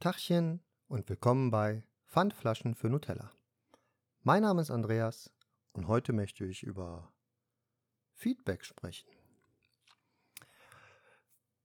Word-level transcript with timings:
Tachchen 0.00 0.62
und 0.86 1.08
willkommen 1.08 1.50
bei 1.50 1.82
Pfandflaschen 2.06 2.76
für 2.76 2.88
Nutella. 2.88 3.32
Mein 4.22 4.42
Name 4.42 4.62
ist 4.62 4.70
Andreas 4.70 5.32
und 5.72 5.88
heute 5.88 6.12
möchte 6.12 6.44
ich 6.44 6.62
über 6.62 7.12
Feedback 8.14 8.64
sprechen. 8.64 9.08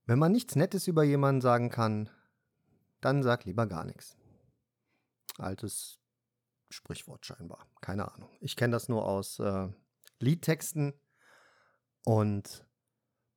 Wenn 0.07 0.17
man 0.17 0.31
nichts 0.31 0.55
Nettes 0.55 0.88
über 0.88 1.04
jemanden 1.04 1.41
sagen 1.41 1.69
kann, 1.69 2.09
dann 3.01 3.21
sag 3.21 3.46
lieber 3.46 3.67
gar 3.67 3.83
nichts. 3.83 4.18
Altes 5.38 6.00
Sprichwort 6.71 7.27
scheinbar. 7.27 7.68
Keine 7.81 8.11
Ahnung. 8.11 8.31
Ich 8.41 8.55
kenne 8.55 8.71
das 8.71 8.89
nur 8.89 9.05
aus 9.05 9.38
äh, 9.38 9.68
Liedtexten 10.18 10.95
und 12.04 12.65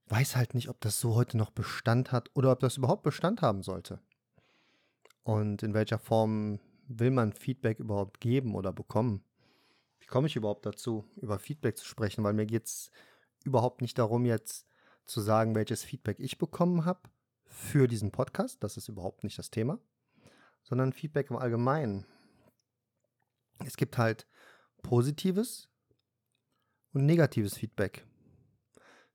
weiß 0.07 0.37
halt 0.37 0.55
nicht, 0.55 0.71
ob 0.71 0.81
das 0.81 0.99
so 0.99 1.15
heute 1.15 1.37
noch 1.37 1.51
Bestand 1.51 2.13
hat 2.13 2.31
oder 2.33 2.51
ob 2.51 2.61
das 2.61 2.79
überhaupt 2.79 3.03
Bestand 3.03 3.43
haben 3.43 3.63
sollte. 3.63 4.01
Und 5.27 5.65
in 5.65 5.75
welcher 5.75 5.99
Form 5.99 6.61
will 6.87 7.11
man 7.11 7.33
Feedback 7.33 7.81
überhaupt 7.81 8.21
geben 8.21 8.55
oder 8.55 8.73
bekommen? 8.73 9.25
Wie 9.99 10.07
komme 10.07 10.29
ich 10.29 10.37
überhaupt 10.37 10.65
dazu, 10.65 11.05
über 11.17 11.41
Feedback 11.41 11.77
zu 11.77 11.85
sprechen? 11.85 12.23
Weil 12.23 12.33
mir 12.33 12.47
geht 12.47 12.67
es 12.67 12.93
überhaupt 13.43 13.83
nicht 13.83 13.99
darum, 13.99 14.25
jetzt 14.25 14.69
zu 15.05 15.21
sagen, 15.21 15.57
welches 15.57 15.83
Feedback 15.83 16.21
ich 16.21 16.39
bekommen 16.39 16.85
habe 16.85 17.01
für 17.45 17.89
diesen 17.89 18.13
Podcast. 18.13 18.63
Das 18.63 18.77
ist 18.77 18.87
überhaupt 18.87 19.25
nicht 19.25 19.37
das 19.37 19.51
Thema, 19.51 19.81
sondern 20.63 20.93
Feedback 20.93 21.29
im 21.31 21.39
Allgemeinen. 21.39 22.07
Es 23.65 23.77
gibt 23.77 23.99
halt 23.99 24.29
positives 24.81 25.69
und 26.93 27.05
negatives 27.05 27.59
Feedback. 27.59 28.07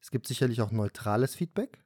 Es 0.01 0.11
gibt 0.11 0.27
sicherlich 0.27 0.61
auch 0.61 0.71
neutrales 0.71 1.35
Feedback 1.35 1.80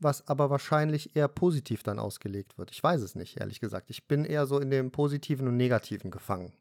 was 0.00 0.26
aber 0.28 0.50
wahrscheinlich 0.50 1.16
eher 1.16 1.28
positiv 1.28 1.82
dann 1.82 1.98
ausgelegt 1.98 2.58
wird. 2.58 2.70
Ich 2.70 2.82
weiß 2.82 3.00
es 3.02 3.14
nicht, 3.14 3.40
ehrlich 3.40 3.60
gesagt. 3.60 3.90
Ich 3.90 4.06
bin 4.06 4.24
eher 4.24 4.46
so 4.46 4.58
in 4.58 4.70
dem 4.70 4.90
Positiven 4.90 5.48
und 5.48 5.56
Negativen 5.56 6.10
gefangen. 6.10 6.52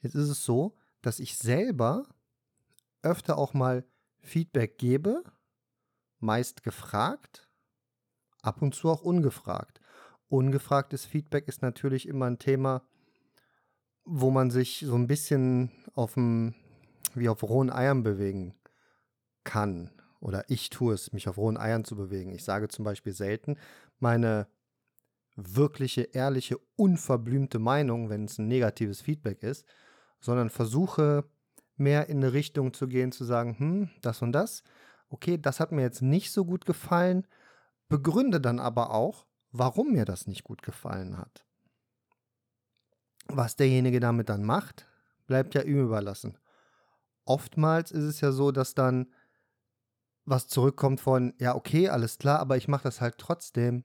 Jetzt 0.00 0.14
ist 0.14 0.28
es 0.28 0.44
so, 0.44 0.76
dass 1.02 1.20
ich 1.20 1.38
selber 1.38 2.06
öfter 3.02 3.38
auch 3.38 3.54
mal 3.54 3.84
Feedback 4.20 4.78
gebe, 4.78 5.22
meist 6.18 6.62
gefragt, 6.62 7.48
ab 8.42 8.60
und 8.62 8.74
zu 8.74 8.90
auch 8.90 9.02
ungefragt. 9.02 9.80
Ungefragtes 10.28 11.04
Feedback 11.04 11.48
ist 11.48 11.62
natürlich 11.62 12.08
immer 12.08 12.26
ein 12.26 12.38
Thema, 12.38 12.82
wo 14.04 14.30
man 14.30 14.50
sich 14.50 14.84
so 14.86 14.96
ein 14.96 15.06
bisschen 15.06 15.70
auf 15.94 16.14
dem, 16.14 16.54
wie 17.14 17.28
auf 17.28 17.42
rohen 17.42 17.70
Eiern 17.70 18.02
bewegen 18.02 18.54
kann 19.44 19.95
oder 20.20 20.44
ich 20.48 20.70
tue 20.70 20.94
es, 20.94 21.12
mich 21.12 21.28
auf 21.28 21.36
rohen 21.36 21.56
Eiern 21.56 21.84
zu 21.84 21.96
bewegen. 21.96 22.32
Ich 22.32 22.44
sage 22.44 22.68
zum 22.68 22.84
Beispiel 22.84 23.12
selten 23.12 23.56
meine 23.98 24.48
wirkliche, 25.36 26.02
ehrliche, 26.02 26.58
unverblümte 26.76 27.58
Meinung, 27.58 28.08
wenn 28.08 28.24
es 28.24 28.38
ein 28.38 28.48
negatives 28.48 29.02
Feedback 29.02 29.42
ist, 29.42 29.66
sondern 30.20 30.50
versuche 30.50 31.24
mehr 31.76 32.08
in 32.08 32.18
eine 32.18 32.32
Richtung 32.32 32.72
zu 32.72 32.88
gehen, 32.88 33.12
zu 33.12 33.24
sagen, 33.24 33.58
hm, 33.58 33.90
das 34.00 34.22
und 34.22 34.32
das, 34.32 34.62
okay, 35.08 35.38
das 35.38 35.60
hat 35.60 35.72
mir 35.72 35.82
jetzt 35.82 36.02
nicht 36.02 36.32
so 36.32 36.44
gut 36.44 36.64
gefallen, 36.64 37.26
begründe 37.88 38.40
dann 38.40 38.58
aber 38.58 38.92
auch, 38.92 39.26
warum 39.52 39.92
mir 39.92 40.04
das 40.04 40.26
nicht 40.26 40.42
gut 40.42 40.62
gefallen 40.62 41.18
hat. 41.18 41.44
Was 43.28 43.56
derjenige 43.56 44.00
damit 44.00 44.28
dann 44.28 44.44
macht, 44.44 44.88
bleibt 45.26 45.54
ja 45.54 45.62
ihm 45.62 45.80
überlassen. 45.80 46.38
Oftmals 47.24 47.90
ist 47.90 48.04
es 48.04 48.20
ja 48.20 48.32
so, 48.32 48.52
dass 48.52 48.74
dann 48.74 49.12
was 50.26 50.48
zurückkommt 50.48 51.00
von, 51.00 51.32
ja, 51.38 51.54
okay, 51.54 51.88
alles 51.88 52.18
klar, 52.18 52.40
aber 52.40 52.56
ich 52.56 52.68
mache 52.68 52.82
das 52.82 53.00
halt 53.00 53.16
trotzdem. 53.16 53.84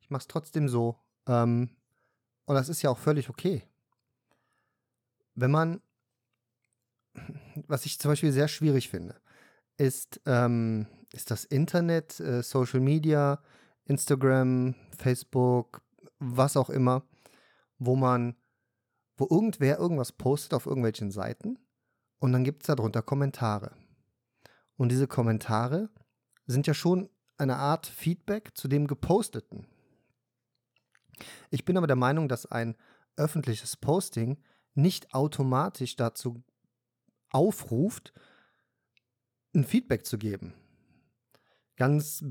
Ich 0.00 0.10
mache 0.10 0.20
es 0.20 0.28
trotzdem 0.28 0.68
so. 0.68 1.00
Ähm, 1.26 1.70
und 2.44 2.54
das 2.54 2.68
ist 2.68 2.82
ja 2.82 2.90
auch 2.90 2.98
völlig 2.98 3.30
okay. 3.30 3.64
Wenn 5.34 5.50
man, 5.50 5.80
was 7.66 7.86
ich 7.86 7.98
zum 7.98 8.12
Beispiel 8.12 8.32
sehr 8.32 8.48
schwierig 8.48 8.90
finde, 8.90 9.20
ist, 9.78 10.20
ähm, 10.26 10.86
ist 11.12 11.30
das 11.30 11.44
Internet, 11.44 12.20
äh, 12.20 12.42
Social 12.42 12.80
Media, 12.80 13.42
Instagram, 13.84 14.74
Facebook, 14.96 15.82
was 16.18 16.56
auch 16.56 16.70
immer, 16.70 17.02
wo 17.78 17.96
man, 17.96 18.36
wo 19.16 19.26
irgendwer 19.30 19.78
irgendwas 19.78 20.12
postet 20.12 20.54
auf 20.54 20.66
irgendwelchen 20.66 21.10
Seiten 21.10 21.58
und 22.18 22.32
dann 22.32 22.44
gibt 22.44 22.62
es 22.62 22.66
darunter 22.66 23.02
Kommentare. 23.02 23.72
Und 24.76 24.90
diese 24.90 25.06
Kommentare 25.06 25.90
sind 26.46 26.66
ja 26.66 26.74
schon 26.74 27.08
eine 27.38 27.56
Art 27.56 27.86
Feedback 27.86 28.52
zu 28.54 28.68
dem 28.68 28.86
Geposteten. 28.86 29.66
Ich 31.50 31.64
bin 31.64 31.76
aber 31.76 31.86
der 31.86 31.96
Meinung, 31.96 32.28
dass 32.28 32.46
ein 32.46 32.76
öffentliches 33.16 33.76
Posting 33.76 34.42
nicht 34.74 35.14
automatisch 35.14 35.96
dazu 35.96 36.42
aufruft, 37.30 38.12
ein 39.54 39.64
Feedback 39.64 40.04
zu 40.04 40.18
geben. 40.18 40.52
Ganz, 41.76 42.24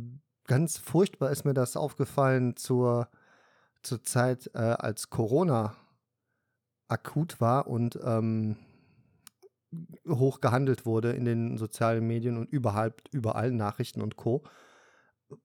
ganz 0.45 0.77
furchtbar 0.77 1.31
ist 1.31 1.43
mir 1.43 1.53
das 1.53 1.75
aufgefallen 1.75 2.55
zur, 2.55 3.09
zur 3.81 4.03
Zeit, 4.03 4.49
äh, 4.53 4.59
als 4.59 5.09
Corona 5.09 5.75
akut 6.87 7.41
war 7.41 7.67
und 7.67 7.99
ähm, 8.03 8.57
hoch 10.07 10.41
gehandelt 10.41 10.85
wurde 10.85 11.11
in 11.11 11.25
den 11.25 11.57
sozialen 11.57 12.05
Medien 12.05 12.37
und 12.37 12.49
überall, 12.49 12.93
überall 13.11 13.51
Nachrichten 13.51 14.01
und 14.01 14.15
Co., 14.15 14.43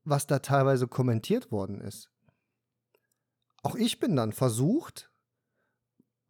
was 0.04 0.26
da 0.26 0.40
teilweise 0.40 0.88
kommentiert 0.88 1.50
worden 1.50 1.80
ist. 1.80 2.10
Auch 3.62 3.76
ich 3.76 3.98
bin 3.98 4.16
dann 4.16 4.32
versucht 4.32 5.10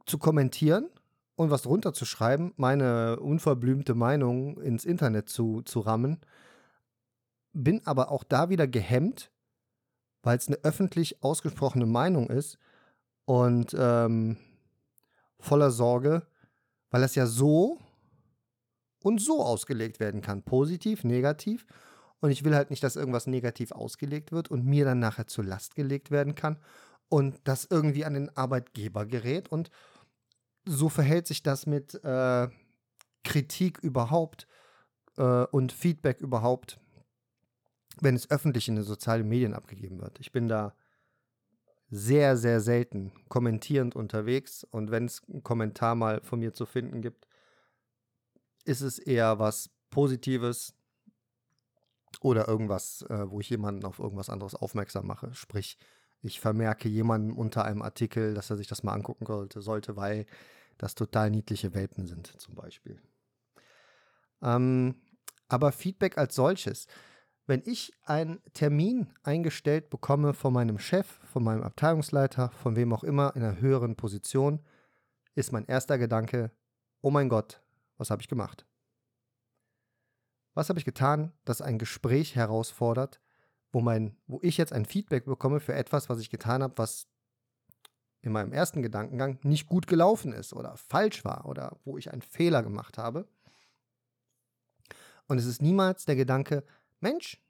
zu 0.06 0.18
kommentieren 0.18 0.88
und 1.36 1.50
was 1.50 1.62
drunter 1.62 1.92
zu 1.92 2.04
schreiben, 2.04 2.52
meine 2.56 3.18
unverblümte 3.20 3.94
Meinung 3.94 4.60
ins 4.60 4.84
Internet 4.84 5.28
zu, 5.28 5.62
zu 5.62 5.80
rammen, 5.80 6.20
bin 7.52 7.86
aber 7.86 8.10
auch 8.10 8.24
da 8.24 8.48
wieder 8.50 8.68
gehemmt, 8.68 9.30
weil 10.22 10.36
es 10.36 10.48
eine 10.48 10.58
öffentlich 10.58 11.22
ausgesprochene 11.22 11.86
Meinung 11.86 12.28
ist 12.28 12.58
und 13.24 13.74
ähm, 13.78 14.36
voller 15.38 15.70
Sorge, 15.70 16.26
weil 16.90 17.02
es 17.02 17.14
ja 17.14 17.26
so 17.26 17.78
und 19.02 19.20
so 19.20 19.42
ausgelegt 19.42 20.00
werden 20.00 20.20
kann. 20.20 20.42
Positiv, 20.42 21.04
negativ. 21.04 21.66
Und 22.20 22.30
ich 22.30 22.44
will 22.44 22.54
halt 22.54 22.70
nicht, 22.70 22.82
dass 22.82 22.96
irgendwas 22.96 23.26
negativ 23.26 23.72
ausgelegt 23.72 24.32
wird 24.32 24.50
und 24.50 24.64
mir 24.64 24.84
dann 24.84 24.98
nachher 24.98 25.26
zur 25.26 25.44
Last 25.44 25.74
gelegt 25.74 26.10
werden 26.10 26.34
kann 26.34 26.58
und 27.08 27.40
das 27.44 27.66
irgendwie 27.68 28.04
an 28.04 28.14
den 28.14 28.36
Arbeitgeber 28.36 29.06
gerät. 29.06 29.48
Und 29.50 29.70
so 30.66 30.88
verhält 30.88 31.26
sich 31.26 31.42
das 31.42 31.66
mit 31.66 31.94
äh, 32.04 32.48
Kritik 33.24 33.78
überhaupt 33.78 34.46
äh, 35.16 35.44
und 35.46 35.72
Feedback 35.72 36.20
überhaupt, 36.20 36.78
wenn 38.00 38.14
es 38.14 38.30
öffentlich 38.30 38.68
in 38.68 38.76
den 38.76 38.84
sozialen 38.84 39.28
Medien 39.28 39.54
abgegeben 39.54 40.00
wird. 40.00 40.20
Ich 40.20 40.32
bin 40.32 40.48
da 40.48 40.74
sehr, 41.90 42.36
sehr 42.36 42.60
selten 42.60 43.12
kommentierend 43.28 43.96
unterwegs 43.96 44.64
und 44.64 44.90
wenn 44.90 45.06
es 45.06 45.22
einen 45.28 45.42
Kommentar 45.42 45.96
mal 45.96 46.20
von 46.22 46.38
mir 46.38 46.54
zu 46.54 46.66
finden 46.66 47.02
gibt, 47.02 47.26
ist 48.64 48.80
es 48.80 48.98
eher 48.98 49.38
was 49.38 49.70
Positives 49.90 50.74
oder 52.20 52.48
irgendwas, 52.48 53.02
äh, 53.08 53.30
wo 53.30 53.40
ich 53.40 53.50
jemanden 53.50 53.84
auf 53.84 53.98
irgendwas 53.98 54.30
anderes 54.30 54.54
aufmerksam 54.54 55.06
mache. 55.06 55.34
Sprich, 55.34 55.78
ich 56.22 56.40
vermerke 56.40 56.88
jemandem 56.88 57.36
unter 57.36 57.64
einem 57.64 57.82
Artikel, 57.82 58.34
dass 58.34 58.50
er 58.50 58.56
sich 58.56 58.66
das 58.66 58.82
mal 58.82 58.92
angucken 58.92 59.26
sollte, 59.26 59.62
sollte 59.62 59.96
weil 59.96 60.26
das 60.78 60.94
total 60.94 61.30
niedliche 61.30 61.74
Welpen 61.74 62.06
sind, 62.06 62.26
zum 62.40 62.54
Beispiel. 62.54 63.00
Ähm, 64.42 64.96
aber 65.48 65.72
Feedback 65.72 66.18
als 66.18 66.34
solches. 66.34 66.86
Wenn 67.46 67.62
ich 67.64 67.92
einen 68.04 68.40
Termin 68.54 69.12
eingestellt 69.22 69.90
bekomme 69.90 70.34
von 70.34 70.52
meinem 70.52 70.78
Chef, 70.78 71.06
von 71.24 71.42
meinem 71.42 71.62
Abteilungsleiter, 71.62 72.50
von 72.50 72.76
wem 72.76 72.92
auch 72.92 73.02
immer 73.02 73.34
in 73.34 73.42
einer 73.42 73.60
höheren 73.60 73.96
Position, 73.96 74.60
ist 75.34 75.52
mein 75.52 75.66
erster 75.66 75.98
Gedanke, 75.98 76.50
oh 77.00 77.10
mein 77.10 77.28
Gott, 77.28 77.60
was 78.00 78.10
habe 78.10 78.22
ich 78.22 78.28
gemacht? 78.28 78.66
Was 80.54 80.68
habe 80.68 80.78
ich 80.78 80.84
getan, 80.84 81.32
das 81.44 81.60
ein 81.60 81.78
Gespräch 81.78 82.34
herausfordert, 82.34 83.20
wo, 83.72 83.80
mein, 83.80 84.16
wo 84.26 84.40
ich 84.42 84.56
jetzt 84.56 84.72
ein 84.72 84.86
Feedback 84.86 85.26
bekomme 85.26 85.60
für 85.60 85.74
etwas, 85.74 86.08
was 86.08 86.18
ich 86.18 86.30
getan 86.30 86.62
habe, 86.62 86.76
was 86.78 87.06
in 88.22 88.32
meinem 88.32 88.52
ersten 88.52 88.82
Gedankengang 88.82 89.38
nicht 89.42 89.66
gut 89.66 89.86
gelaufen 89.86 90.32
ist 90.32 90.52
oder 90.52 90.76
falsch 90.76 91.24
war 91.24 91.46
oder 91.46 91.78
wo 91.84 91.98
ich 91.98 92.10
einen 92.10 92.22
Fehler 92.22 92.62
gemacht 92.62 92.98
habe. 92.98 93.28
Und 95.28 95.38
es 95.38 95.46
ist 95.46 95.62
niemals 95.62 96.04
der 96.06 96.16
Gedanke, 96.16 96.64
Mensch, 97.00 97.40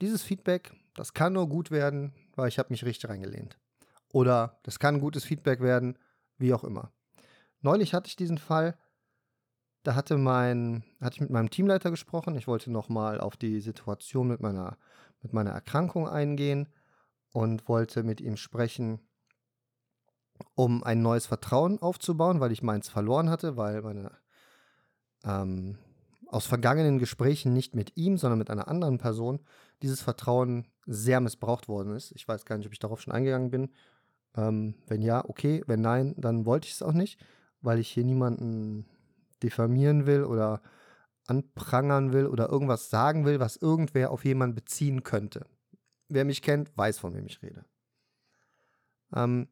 dieses 0.00 0.22
Feedback, 0.22 0.72
das 0.94 1.14
kann 1.14 1.32
nur 1.32 1.48
gut 1.48 1.70
werden, 1.70 2.14
weil 2.36 2.48
ich 2.48 2.58
habe 2.58 2.70
mich 2.70 2.84
richtig 2.84 3.10
reingelehnt. 3.10 3.58
Oder 4.12 4.60
das 4.62 4.78
kann 4.78 5.00
gutes 5.00 5.24
Feedback 5.24 5.60
werden, 5.60 5.98
wie 6.38 6.54
auch 6.54 6.62
immer. 6.62 6.92
Neulich 7.60 7.94
hatte 7.94 8.08
ich 8.08 8.16
diesen 8.16 8.38
Fall, 8.38 8.78
da 9.84 9.94
hatte, 9.94 10.16
mein, 10.18 10.82
hatte 11.00 11.16
ich 11.16 11.20
mit 11.20 11.30
meinem 11.30 11.50
Teamleiter 11.50 11.90
gesprochen. 11.90 12.36
Ich 12.36 12.48
wollte 12.48 12.72
nochmal 12.72 13.20
auf 13.20 13.36
die 13.36 13.60
Situation 13.60 14.28
mit 14.28 14.40
meiner, 14.40 14.76
mit 15.22 15.32
meiner 15.32 15.50
Erkrankung 15.50 16.08
eingehen. 16.08 16.68
und 17.32 17.68
wollte 17.68 18.04
mit 18.04 18.20
ihm 18.20 18.36
sprechen, 18.36 19.00
um 20.54 20.84
ein 20.84 21.02
neues 21.02 21.26
Vertrauen 21.26 21.80
aufzubauen, 21.80 22.40
weil 22.40 22.52
ich 22.52 22.62
meins 22.62 22.88
verloren 22.88 23.28
hatte, 23.28 23.56
weil 23.56 23.82
meine 23.82 24.12
ähm, 25.24 25.78
aus 26.28 26.46
vergangenen 26.46 26.98
Gesprächen 26.98 27.52
nicht 27.52 27.74
mit 27.74 27.96
ihm, 27.96 28.18
sondern 28.18 28.38
mit 28.38 28.50
einer 28.50 28.68
anderen 28.68 28.98
Person 28.98 29.40
dieses 29.82 30.00
Vertrauen 30.00 30.68
sehr 30.86 31.20
missbraucht 31.20 31.68
worden 31.68 31.94
ist. 31.94 32.12
Ich 32.12 32.26
weiß 32.26 32.44
gar 32.44 32.56
nicht, 32.56 32.66
ob 32.66 32.72
ich 32.72 32.78
darauf 32.78 33.00
schon 33.00 33.12
eingegangen 33.12 33.50
bin. 33.50 33.70
Ähm, 34.36 34.74
wenn 34.86 35.02
ja, 35.02 35.24
okay. 35.28 35.62
Wenn 35.66 35.80
nein, 35.80 36.14
dann 36.16 36.46
wollte 36.46 36.68
ich 36.68 36.74
es 36.74 36.82
auch 36.82 36.92
nicht, 36.92 37.18
weil 37.60 37.78
ich 37.78 37.88
hier 37.88 38.04
niemanden 38.04 38.86
diffamieren 39.44 40.06
will 40.06 40.24
oder 40.24 40.62
anprangern 41.26 42.12
will 42.12 42.26
oder 42.26 42.48
irgendwas 42.48 42.90
sagen 42.90 43.24
will, 43.24 43.40
was 43.40 43.56
irgendwer 43.56 44.10
auf 44.10 44.24
jemanden 44.24 44.54
beziehen 44.54 45.02
könnte. 45.02 45.46
Wer 46.08 46.24
mich 46.24 46.42
kennt, 46.42 46.76
weiß, 46.76 46.98
von 46.98 47.14
wem 47.14 47.26
ich 47.26 47.42
rede. 47.42 47.64
Ähm, 49.14 49.48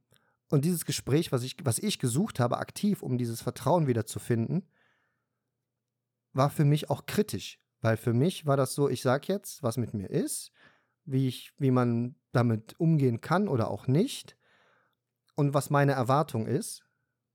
und 0.51 0.65
dieses 0.65 0.85
Gespräch, 0.85 1.33
was 1.33 1.43
ich, 1.43 1.57
was 1.65 1.79
ich 1.79 1.99
gesucht 1.99 2.39
habe, 2.39 2.59
aktiv, 2.59 3.03
um 3.03 3.17
dieses 3.17 3.41
Vertrauen 3.41 3.87
wiederzufinden, 3.87 4.69
war 6.35 6.51
für 6.51 6.65
mich 6.65 6.91
auch 6.91 7.07
kritisch. 7.07 7.59
Weil 7.81 7.97
für 7.97 8.13
mich 8.13 8.47
war 8.47 8.57
das 8.57 8.75
so, 8.75 8.89
ich 8.89 9.03
sage 9.03 9.29
jetzt, 9.29 9.63
was 9.63 9.77
mit 9.77 9.95
mir 9.95 10.11
ist, 10.11 10.53
wie, 11.05 11.27
ich, 11.27 11.53
wie 11.59 11.71
man 11.71 12.17
damit 12.33 12.79
umgehen 12.79 13.21
kann 13.21 13.49
oder 13.49 13.71
auch 13.71 13.87
nicht 13.87 14.37
und 15.35 15.55
was 15.55 15.71
meine 15.71 15.93
Erwartung 15.93 16.47
ist. 16.47 16.85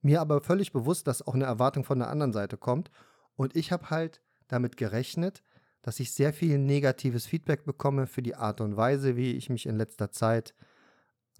Mir 0.08 0.22
aber 0.22 0.40
völlig 0.40 0.72
bewusst, 0.72 1.06
dass 1.06 1.22
auch 1.22 1.34
eine 1.34 1.44
Erwartung 1.44 1.84
von 1.84 2.00
der 2.00 2.10
anderen 2.10 2.32
Seite 2.32 2.56
kommt. 2.56 2.92
Und 3.36 3.58
ich 3.58 3.74
habe 3.74 3.90
halt 3.90 4.22
damit 4.48 4.78
gerechnet, 4.78 5.44
dass 5.82 6.00
ich 6.00 6.14
sehr 6.14 6.32
viel 6.32 6.60
negatives 6.60 7.26
Feedback 7.26 7.66
bekomme 7.66 8.08
für 8.08 8.22
die 8.22 8.34
Art 8.34 8.62
und 8.62 8.78
Weise, 8.78 9.18
wie 9.18 9.34
ich 9.34 9.50
mich 9.50 9.66
in 9.66 9.76
letzter 9.76 10.10
Zeit 10.10 10.56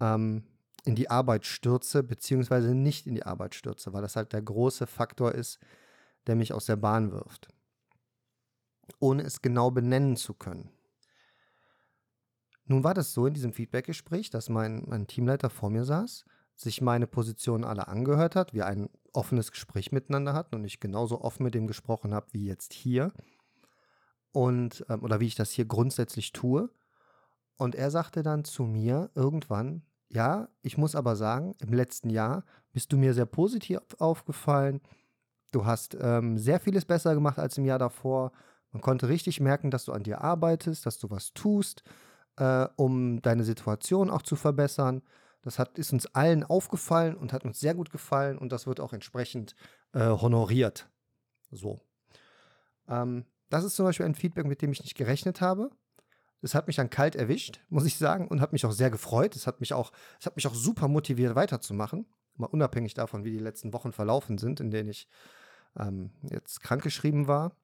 ähm, 0.00 0.42
in 0.84 0.96
die 0.96 1.08
Arbeit 1.08 1.46
stürze, 1.46 2.02
beziehungsweise 2.02 2.74
nicht 2.74 3.06
in 3.06 3.14
die 3.14 3.22
Arbeit 3.22 3.54
stürze, 3.54 3.94
weil 3.94 4.02
das 4.02 4.16
halt 4.16 4.34
der 4.34 4.42
große 4.42 4.86
Faktor 4.86 5.34
ist, 5.34 5.58
der 6.26 6.36
mich 6.36 6.52
aus 6.52 6.66
der 6.66 6.76
Bahn 6.76 7.10
wirft. 7.10 7.48
Ohne 8.98 9.22
es 9.22 9.40
genau 9.40 9.70
benennen 9.70 10.16
zu 10.16 10.34
können. 10.34 10.68
Nun 12.66 12.84
war 12.84 12.92
das 12.92 13.14
so 13.14 13.24
in 13.24 13.32
diesem 13.32 13.54
Feedbackgespräch, 13.54 14.28
dass 14.28 14.50
mein, 14.50 14.84
mein 14.86 15.06
Teamleiter 15.06 15.48
vor 15.48 15.70
mir 15.70 15.86
saß, 15.86 16.26
sich 16.60 16.80
meine 16.80 17.06
Position 17.06 17.64
alle 17.64 17.86
angehört 17.86 18.34
hat, 18.34 18.52
wir 18.52 18.66
ein 18.66 18.90
offenes 19.12 19.52
Gespräch 19.52 19.92
miteinander 19.92 20.34
hatten 20.34 20.56
und 20.56 20.64
ich 20.64 20.80
genauso 20.80 21.20
offen 21.20 21.44
mit 21.44 21.54
ihm 21.54 21.68
gesprochen 21.68 22.12
habe 22.12 22.26
wie 22.32 22.46
jetzt 22.46 22.72
hier 22.72 23.12
und 24.32 24.84
ähm, 24.88 25.02
oder 25.02 25.20
wie 25.20 25.26
ich 25.26 25.36
das 25.36 25.50
hier 25.50 25.66
grundsätzlich 25.66 26.32
tue. 26.32 26.68
Und 27.56 27.74
er 27.74 27.90
sagte 27.90 28.22
dann 28.22 28.44
zu 28.44 28.64
mir 28.64 29.10
irgendwann, 29.14 29.82
ja, 30.08 30.48
ich 30.62 30.78
muss 30.78 30.94
aber 30.94 31.16
sagen, 31.16 31.54
im 31.60 31.72
letzten 31.72 32.10
Jahr 32.10 32.44
bist 32.72 32.92
du 32.92 32.96
mir 32.96 33.14
sehr 33.14 33.26
positiv 33.26 33.80
aufgefallen. 33.98 34.80
Du 35.52 35.64
hast 35.64 35.96
ähm, 36.00 36.38
sehr 36.38 36.60
vieles 36.60 36.84
besser 36.84 37.14
gemacht 37.14 37.38
als 37.38 37.56
im 37.58 37.64
Jahr 37.64 37.78
davor. 37.78 38.32
Man 38.72 38.82
konnte 38.82 39.08
richtig 39.08 39.40
merken, 39.40 39.70
dass 39.70 39.84
du 39.84 39.92
an 39.92 40.02
dir 40.02 40.22
arbeitest, 40.22 40.86
dass 40.86 40.98
du 40.98 41.10
was 41.10 41.32
tust, 41.34 41.82
äh, 42.36 42.66
um 42.76 43.22
deine 43.22 43.44
Situation 43.44 44.10
auch 44.10 44.22
zu 44.22 44.36
verbessern. 44.36 45.02
Das 45.48 45.58
hat, 45.58 45.78
ist 45.78 45.94
uns 45.94 46.04
allen 46.14 46.44
aufgefallen 46.44 47.16
und 47.16 47.32
hat 47.32 47.46
uns 47.46 47.58
sehr 47.58 47.74
gut 47.74 47.88
gefallen 47.88 48.36
und 48.36 48.52
das 48.52 48.66
wird 48.66 48.80
auch 48.80 48.92
entsprechend 48.92 49.54
äh, 49.94 50.00
honoriert. 50.00 50.90
So. 51.50 51.80
Ähm, 52.86 53.24
das 53.48 53.64
ist 53.64 53.74
zum 53.74 53.86
Beispiel 53.86 54.04
ein 54.04 54.14
Feedback, 54.14 54.44
mit 54.44 54.60
dem 54.60 54.72
ich 54.72 54.82
nicht 54.82 54.94
gerechnet 54.94 55.40
habe. 55.40 55.70
Das 56.42 56.54
hat 56.54 56.66
mich 56.66 56.76
dann 56.76 56.90
kalt 56.90 57.16
erwischt, 57.16 57.62
muss 57.70 57.86
ich 57.86 57.96
sagen, 57.96 58.28
und 58.28 58.42
hat 58.42 58.52
mich 58.52 58.66
auch 58.66 58.72
sehr 58.72 58.90
gefreut. 58.90 59.36
Es 59.36 59.46
hat 59.46 59.60
mich 59.60 59.72
auch, 59.72 59.90
es 60.20 60.26
hat 60.26 60.36
mich 60.36 60.46
auch 60.46 60.54
super 60.54 60.86
motiviert, 60.86 61.34
weiterzumachen. 61.34 62.04
Mal 62.36 62.48
unabhängig 62.48 62.92
davon, 62.92 63.24
wie 63.24 63.30
die 63.30 63.38
letzten 63.38 63.72
Wochen 63.72 63.92
verlaufen 63.92 64.36
sind, 64.36 64.60
in 64.60 64.70
denen 64.70 64.90
ich 64.90 65.08
ähm, 65.78 66.10
jetzt 66.24 66.60
krankgeschrieben 66.60 67.26
war, 67.26 67.56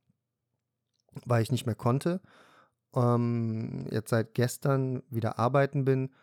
weil 1.27 1.43
ich 1.43 1.53
nicht 1.53 1.67
mehr 1.67 1.75
konnte. 1.75 2.23
Ähm, 2.95 3.89
jetzt 3.91 4.09
seit 4.09 4.33
gestern 4.33 5.03
wieder 5.11 5.39
arbeiten 5.39 5.85
bin 5.85 6.15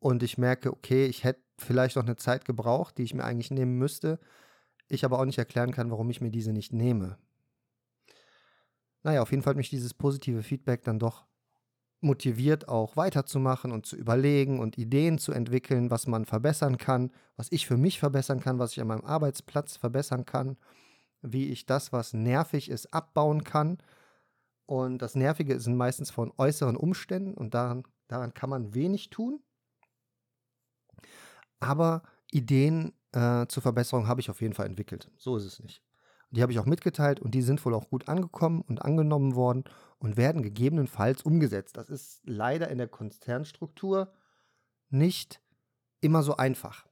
und 0.00 0.22
ich 0.22 0.38
merke, 0.38 0.72
okay, 0.72 1.06
ich 1.06 1.24
hätte 1.24 1.42
vielleicht 1.58 1.96
noch 1.96 2.04
eine 2.04 2.16
Zeit 2.16 2.44
gebraucht, 2.44 2.98
die 2.98 3.04
ich 3.04 3.14
mir 3.14 3.24
eigentlich 3.24 3.50
nehmen 3.50 3.78
müsste, 3.78 4.18
ich 4.88 5.04
aber 5.04 5.20
auch 5.20 5.24
nicht 5.24 5.38
erklären 5.38 5.72
kann, 5.72 5.90
warum 5.90 6.10
ich 6.10 6.20
mir 6.20 6.30
diese 6.30 6.52
nicht 6.52 6.72
nehme. 6.72 7.16
Naja, 9.02 9.22
auf 9.22 9.30
jeden 9.30 9.42
Fall 9.42 9.52
hat 9.52 9.58
mich 9.58 9.70
dieses 9.70 9.94
positive 9.94 10.42
Feedback 10.42 10.82
dann 10.82 10.98
doch 10.98 11.26
motiviert, 12.00 12.68
auch 12.68 12.96
weiterzumachen 12.96 13.72
und 13.72 13.86
zu 13.86 13.96
überlegen 13.96 14.58
und 14.58 14.78
Ideen 14.78 15.18
zu 15.18 15.32
entwickeln, 15.32 15.90
was 15.90 16.06
man 16.06 16.24
verbessern 16.24 16.78
kann, 16.78 17.10
was 17.36 17.52
ich 17.52 17.66
für 17.66 17.76
mich 17.76 17.98
verbessern 17.98 18.40
kann, 18.40 18.58
was 18.58 18.72
ich 18.72 18.80
an 18.80 18.88
meinem 18.88 19.04
Arbeitsplatz 19.04 19.76
verbessern 19.76 20.24
kann, 20.24 20.56
wie 21.22 21.48
ich 21.50 21.66
das, 21.66 21.92
was 21.92 22.14
nervig 22.14 22.70
ist, 22.70 22.92
abbauen 22.94 23.44
kann. 23.44 23.78
Und 24.64 25.02
das 25.02 25.14
Nervige 25.14 25.60
sind 25.60 25.76
meistens 25.76 26.10
von 26.10 26.32
äußeren 26.38 26.76
Umständen 26.76 27.34
und 27.34 27.54
daran, 27.54 27.84
daran 28.08 28.32
kann 28.32 28.48
man 28.48 28.74
wenig 28.74 29.10
tun. 29.10 29.42
Aber 31.60 32.02
Ideen 32.30 32.92
äh, 33.12 33.46
zur 33.46 33.62
Verbesserung 33.62 34.08
habe 34.08 34.20
ich 34.20 34.30
auf 34.30 34.40
jeden 34.40 34.54
Fall 34.54 34.66
entwickelt. 34.66 35.10
So 35.16 35.36
ist 35.36 35.44
es 35.44 35.60
nicht. 35.60 35.82
Die 36.30 36.42
habe 36.42 36.52
ich 36.52 36.58
auch 36.58 36.66
mitgeteilt 36.66 37.20
und 37.20 37.32
die 37.32 37.42
sind 37.42 37.64
wohl 37.64 37.74
auch 37.74 37.90
gut 37.90 38.08
angekommen 38.08 38.62
und 38.62 38.82
angenommen 38.82 39.34
worden 39.34 39.64
und 39.98 40.16
werden 40.16 40.42
gegebenenfalls 40.42 41.22
umgesetzt. 41.22 41.76
Das 41.76 41.90
ist 41.90 42.20
leider 42.24 42.68
in 42.68 42.78
der 42.78 42.88
Konzernstruktur 42.88 44.12
nicht 44.90 45.40
immer 46.00 46.22
so 46.22 46.36
einfach. 46.36 46.86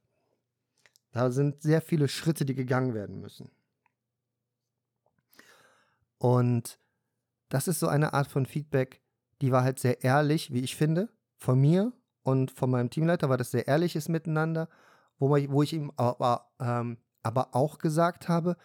Da 1.11 1.31
sind 1.31 1.61
sehr 1.63 1.81
viele 1.81 2.07
Schritte, 2.07 2.45
die 2.45 2.53
gegangen 2.53 2.93
werden 2.93 3.19
müssen. 3.19 3.49
Und 6.17 6.79
das 7.47 7.67
ist 7.67 7.79
so 7.79 7.87
eine 7.87 8.13
Art 8.13 8.27
von 8.27 8.45
Feedback, 8.45 9.01
die 9.41 9.51
war 9.51 9.63
halt 9.63 9.79
sehr 9.79 10.03
ehrlich, 10.03 10.53
wie 10.53 10.59
ich 10.59 10.75
finde, 10.75 11.09
von 11.37 11.59
mir 11.59 11.93
und 12.29 12.51
von 12.51 12.69
meinem 12.69 12.91
Teamleiter 12.91 13.27
war 13.27 13.37
das 13.37 13.49
sehr 13.49 13.67
ehrliches 13.67 14.07
Miteinander, 14.07 14.69
wo, 15.17 15.31
wo 15.31 15.63
ich 15.63 15.73
ihm 15.73 15.91
aber, 15.95 16.51
ähm, 16.59 16.97
aber 17.23 17.55
auch 17.55 17.79
gesagt 17.79 18.29
habe, 18.29 18.55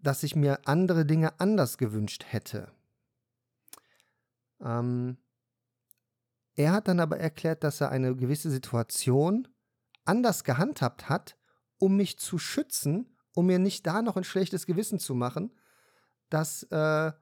dass 0.00 0.24
ich 0.24 0.34
mir 0.34 0.66
andere 0.66 1.06
Dinge 1.06 1.38
anders 1.38 1.78
gewünscht 1.78 2.24
hätte. 2.28 2.72
Ähm, 4.60 5.16
er 6.56 6.72
hat 6.72 6.88
dann 6.88 6.98
aber 6.98 7.18
erklärt, 7.18 7.62
dass 7.62 7.80
er 7.80 7.90
eine 7.90 8.16
gewisse 8.16 8.50
Situation 8.50 9.46
anders 10.04 10.42
gehandhabt 10.42 11.08
hat, 11.08 11.36
um 11.78 11.96
mich 11.96 12.18
zu 12.18 12.38
schützen, 12.38 13.16
um 13.32 13.46
mir 13.46 13.60
nicht 13.60 13.86
da 13.86 14.02
noch 14.02 14.16
ein 14.16 14.24
schlechtes 14.24 14.66
Gewissen 14.66 14.98
zu 14.98 15.14
machen, 15.14 15.56
dass, 16.30 16.64
äh, 16.64 17.12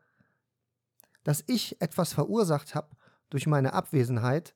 dass 1.22 1.44
ich 1.46 1.82
etwas 1.82 2.14
verursacht 2.14 2.74
habe 2.74 2.96
durch 3.28 3.46
meine 3.46 3.74
Abwesenheit, 3.74 4.55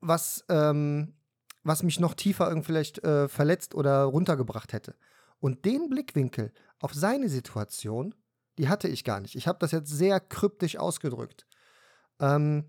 was, 0.00 0.44
ähm, 0.48 1.14
was 1.62 1.82
mich 1.82 2.00
noch 2.00 2.14
tiefer 2.14 2.48
irgendwie 2.48 2.66
vielleicht 2.66 3.02
äh, 3.04 3.28
verletzt 3.28 3.74
oder 3.74 4.04
runtergebracht 4.04 4.72
hätte. 4.72 4.94
Und 5.40 5.64
den 5.64 5.88
Blickwinkel 5.88 6.52
auf 6.78 6.94
seine 6.94 7.28
Situation, 7.28 8.14
die 8.58 8.68
hatte 8.68 8.88
ich 8.88 9.04
gar 9.04 9.20
nicht. 9.20 9.34
Ich 9.34 9.48
habe 9.48 9.58
das 9.58 9.72
jetzt 9.72 9.90
sehr 9.90 10.20
kryptisch 10.20 10.76
ausgedrückt. 10.76 11.46
Ähm, 12.18 12.64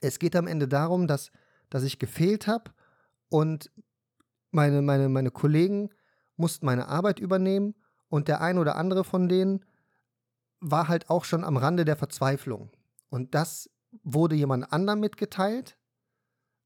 es 0.00 0.18
geht 0.18 0.36
am 0.36 0.46
Ende 0.46 0.68
darum, 0.68 1.06
dass, 1.06 1.30
dass 1.70 1.82
ich 1.82 1.98
gefehlt 1.98 2.46
habe 2.46 2.72
und 3.28 3.70
meine, 4.50 4.82
meine, 4.82 5.08
meine 5.08 5.30
Kollegen 5.30 5.90
mussten 6.36 6.66
meine 6.66 6.88
Arbeit 6.88 7.18
übernehmen 7.18 7.74
und 8.08 8.28
der 8.28 8.40
ein 8.40 8.58
oder 8.58 8.76
andere 8.76 9.04
von 9.04 9.28
denen 9.28 9.64
war 10.60 10.88
halt 10.88 11.10
auch 11.10 11.24
schon 11.24 11.44
am 11.44 11.56
Rande 11.56 11.84
der 11.84 11.96
Verzweiflung. 11.96 12.70
Und 13.10 13.34
das 13.34 13.70
wurde 14.02 14.34
jemand 14.34 14.72
anderem 14.72 15.00
mitgeteilt, 15.00 15.76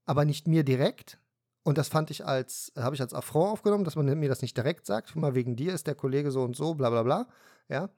aber 0.09 0.25
nicht 0.25 0.47
mir 0.47 0.63
direkt. 0.63 1.19
Und 1.61 1.77
das 1.77 1.87
fand 1.87 2.09
ich 2.09 2.25
als, 2.25 2.71
habe 2.75 2.95
ich 2.95 3.01
als 3.01 3.13
Affront 3.13 3.51
aufgenommen, 3.51 3.83
dass 3.83 3.95
man 3.95 4.07
mir 4.17 4.27
das 4.27 4.41
nicht 4.41 4.57
direkt 4.57 4.87
sagt. 4.87 5.15
Mal 5.15 5.35
wegen 5.35 5.55
dir 5.55 5.71
ist 5.71 5.85
der 5.85 5.93
Kollege 5.93 6.31
so 6.31 6.41
und 6.41 6.55
so, 6.55 6.73
bla 6.73 6.89
bla 6.89 7.03
bla. 7.03 7.27
Ja. 7.67 7.91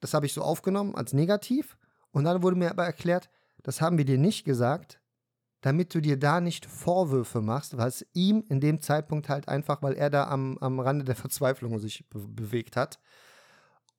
Das 0.00 0.14
habe 0.14 0.24
ich 0.24 0.32
so 0.32 0.40
aufgenommen 0.40 0.94
als 0.94 1.12
negativ. 1.12 1.76
Und 2.10 2.24
dann 2.24 2.42
wurde 2.42 2.56
mir 2.56 2.70
aber 2.70 2.86
erklärt, 2.86 3.28
das 3.62 3.82
haben 3.82 3.98
wir 3.98 4.06
dir 4.06 4.16
nicht 4.16 4.46
gesagt, 4.46 4.98
damit 5.60 5.94
du 5.94 6.00
dir 6.00 6.18
da 6.18 6.40
nicht 6.40 6.64
Vorwürfe 6.64 7.42
machst, 7.42 7.76
weil 7.76 7.88
es 7.88 8.06
ihm 8.14 8.42
in 8.48 8.60
dem 8.60 8.80
Zeitpunkt 8.80 9.28
halt 9.28 9.46
einfach, 9.46 9.82
weil 9.82 9.94
er 9.94 10.08
da 10.08 10.28
am, 10.28 10.56
am 10.62 10.80
Rande 10.80 11.04
der 11.04 11.16
Verzweiflung 11.24 11.78
sich 11.80 12.08
be 12.08 12.18
bewegt 12.26 12.76
hat. 12.76 12.98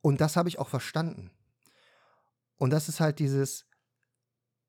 Und 0.01 0.21
das 0.21 0.35
habe 0.37 0.49
ich 0.49 0.57
auch 0.57 0.69
verstanden. 0.69 1.29
Und 2.57 2.71
das 2.71 2.89
ist 2.89 2.99
halt 2.99 3.19
dieses 3.19 3.67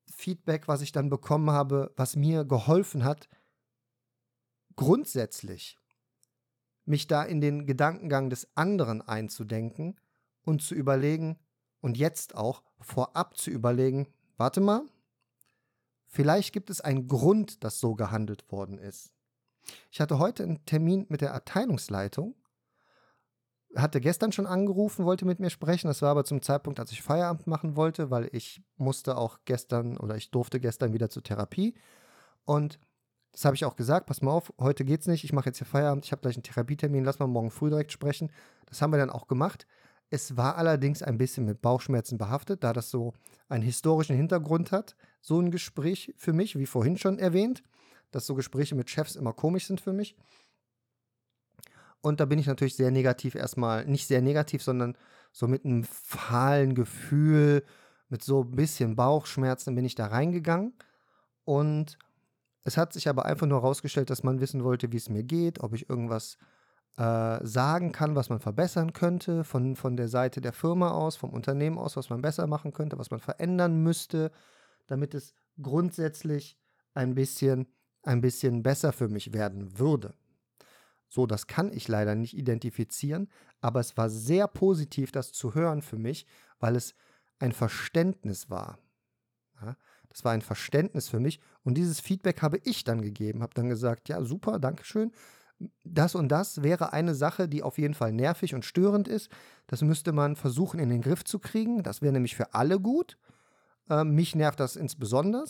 Feedback, 0.09 0.67
was 0.67 0.81
ich 0.81 0.91
dann 0.91 1.09
bekommen 1.09 1.51
habe, 1.51 1.93
was 1.95 2.15
mir 2.15 2.45
geholfen 2.45 3.03
hat, 3.03 3.27
grundsätzlich 4.75 5.77
mich 6.85 7.07
da 7.07 7.23
in 7.23 7.41
den 7.41 7.65
Gedankengang 7.65 8.29
des 8.29 8.47
anderen 8.55 9.01
einzudenken 9.01 9.99
und 10.43 10.61
zu 10.61 10.73
überlegen 10.75 11.37
und 11.81 11.97
jetzt 11.97 12.35
auch 12.35 12.63
vorab 12.79 13.37
zu 13.37 13.49
überlegen, 13.49 14.07
warte 14.37 14.61
mal, 14.61 14.87
Vielleicht 16.07 16.53
gibt 16.53 16.69
es 16.69 16.81
einen 16.81 17.07
Grund, 17.07 17.63
dass 17.63 17.79
so 17.79 17.93
gehandelt 17.93 18.51
worden 18.51 18.79
ist. 18.79 19.13
Ich 19.91 19.99
hatte 19.99 20.19
heute 20.19 20.43
einen 20.43 20.65
Termin 20.65 21.05
mit 21.09 21.21
der 21.21 21.33
Abteilungsleitung, 21.33 22.33
hatte 23.77 24.01
gestern 24.01 24.31
schon 24.31 24.47
angerufen, 24.47 25.05
wollte 25.05 25.25
mit 25.25 25.39
mir 25.39 25.49
sprechen. 25.49 25.87
Das 25.87 26.01
war 26.01 26.11
aber 26.11 26.25
zum 26.25 26.41
Zeitpunkt, 26.41 26.79
als 26.79 26.91
ich 26.91 27.01
Feierabend 27.01 27.47
machen 27.47 27.75
wollte, 27.75 28.11
weil 28.11 28.29
ich 28.31 28.61
musste 28.77 29.17
auch 29.17 29.39
gestern 29.45 29.97
oder 29.97 30.15
ich 30.15 30.31
durfte 30.31 30.59
gestern 30.59 30.93
wieder 30.93 31.09
zur 31.09 31.23
Therapie. 31.23 31.75
Und 32.45 32.79
das 33.31 33.45
habe 33.45 33.55
ich 33.55 33.65
auch 33.65 33.75
gesagt, 33.75 34.07
pass 34.07 34.21
mal 34.21 34.31
auf, 34.31 34.51
heute 34.59 34.83
geht's 34.83 35.05
nicht, 35.05 35.23
ich 35.23 35.33
mache 35.33 35.49
jetzt 35.49 35.59
hier 35.59 35.67
Feierabend, 35.67 36.05
ich 36.05 36.11
habe 36.11 36.21
gleich 36.21 36.35
einen 36.35 36.43
Therapietermin, 36.43 37.03
lass 37.03 37.19
mal 37.19 37.27
morgen 37.27 37.51
früh 37.51 37.69
direkt 37.69 37.91
sprechen. 37.91 38.31
Das 38.65 38.81
haben 38.81 38.91
wir 38.91 38.97
dann 38.97 39.09
auch 39.09 39.27
gemacht. 39.27 39.67
Es 40.09 40.37
war 40.37 40.57
allerdings 40.57 41.03
ein 41.03 41.17
bisschen 41.17 41.45
mit 41.45 41.61
Bauchschmerzen 41.61 42.17
behaftet, 42.17 42.63
da 42.63 42.73
das 42.73 42.89
so 42.89 43.13
einen 43.49 43.63
historischen 43.63 44.15
Hintergrund 44.15 44.71
hat. 44.71 44.95
So 45.21 45.39
ein 45.39 45.51
Gespräch 45.51 46.13
für 46.17 46.33
mich, 46.33 46.57
wie 46.57 46.65
vorhin 46.65 46.97
schon 46.97 47.19
erwähnt, 47.19 47.61
dass 48.11 48.25
so 48.25 48.33
Gespräche 48.33 48.73
mit 48.73 48.89
Chefs 48.89 49.15
immer 49.15 49.33
komisch 49.33 49.67
sind 49.67 49.81
für 49.81 49.93
mich. 49.93 50.15
Und 52.01 52.19
da 52.19 52.25
bin 52.25 52.39
ich 52.39 52.47
natürlich 52.47 52.75
sehr 52.75 52.91
negativ 52.91 53.35
erstmal, 53.35 53.85
nicht 53.85 54.07
sehr 54.07 54.21
negativ, 54.21 54.63
sondern 54.63 54.97
so 55.31 55.47
mit 55.47 55.65
einem 55.65 55.83
fahlen 55.83 56.75
Gefühl, 56.75 57.63
mit 58.09 58.23
so 58.23 58.43
ein 58.43 58.51
bisschen 58.51 58.95
Bauchschmerzen 58.95 59.75
bin 59.75 59.85
ich 59.85 59.95
da 59.95 60.07
reingegangen. 60.07 60.73
Und 61.43 61.97
es 62.63 62.77
hat 62.77 62.93
sich 62.93 63.07
aber 63.07 63.25
einfach 63.25 63.47
nur 63.47 63.61
herausgestellt, 63.61 64.09
dass 64.09 64.23
man 64.23 64.39
wissen 64.41 64.63
wollte, 64.63 64.91
wie 64.91 64.97
es 64.97 65.09
mir 65.09 65.23
geht, 65.23 65.61
ob 65.61 65.73
ich 65.73 65.89
irgendwas 65.89 66.37
äh, 66.97 67.45
sagen 67.45 67.91
kann, 67.91 68.15
was 68.15 68.29
man 68.29 68.39
verbessern 68.39 68.93
könnte, 68.93 69.43
von, 69.43 69.75
von 69.75 69.95
der 69.95 70.07
Seite 70.07 70.41
der 70.41 70.53
Firma 70.53 70.91
aus, 70.91 71.15
vom 71.15 71.29
Unternehmen 71.29 71.77
aus, 71.77 71.95
was 71.95 72.09
man 72.09 72.21
besser 72.21 72.47
machen 72.47 72.73
könnte, 72.73 72.97
was 72.97 73.11
man 73.11 73.19
verändern 73.19 73.83
müsste, 73.83 74.31
damit 74.87 75.13
es 75.13 75.33
grundsätzlich 75.61 76.57
ein 76.93 77.13
bisschen, 77.13 77.67
ein 78.03 78.21
bisschen 78.21 78.63
besser 78.63 78.91
für 78.93 79.07
mich 79.07 79.33
werden 79.33 79.77
würde. 79.77 80.13
So, 81.09 81.25
das 81.25 81.47
kann 81.47 81.71
ich 81.71 81.87
leider 81.87 82.15
nicht 82.15 82.35
identifizieren, 82.35 83.29
aber 83.61 83.79
es 83.79 83.95
war 83.95 84.09
sehr 84.09 84.47
positiv, 84.47 85.11
das 85.11 85.31
zu 85.31 85.55
hören 85.55 85.81
für 85.81 85.97
mich, 85.97 86.25
weil 86.59 86.75
es 86.75 86.95
ein 87.39 87.53
Verständnis 87.53 88.49
war. 88.49 88.77
Ja, 89.61 89.77
das 90.09 90.23
war 90.23 90.33
ein 90.33 90.41
Verständnis 90.41 91.07
für 91.09 91.19
mich 91.19 91.39
und 91.63 91.75
dieses 91.75 91.99
Feedback 91.99 92.41
habe 92.41 92.59
ich 92.63 92.83
dann 92.83 93.01
gegeben, 93.01 93.41
habe 93.41 93.53
dann 93.53 93.69
gesagt, 93.69 94.09
ja, 94.09 94.21
super, 94.23 94.59
danke 94.59 94.83
schön. 94.83 95.11
Das 95.83 96.13
und 96.13 96.27
das 96.27 96.61
wäre 96.61 96.93
eine 96.93 97.15
Sache, 97.15 97.47
die 97.47 97.63
auf 97.63 97.79
jeden 97.79 97.95
Fall 97.95 98.11
nervig 98.11 98.53
und 98.53 98.63
störend 98.63 99.07
ist. 99.07 99.31
Das 99.65 99.81
müsste 99.81 100.11
man 100.11 100.35
versuchen 100.35 100.79
in 100.79 100.89
den 100.89 101.01
Griff 101.01 101.23
zu 101.23 101.39
kriegen. 101.39 101.81
Das 101.81 102.03
wäre 102.03 102.13
nämlich 102.13 102.35
für 102.35 102.53
alle 102.53 102.79
gut. 102.79 103.17
Äh, 103.89 104.03
mich 104.03 104.35
nervt 104.35 104.59
das 104.59 104.75
insbesondere. 104.75 105.45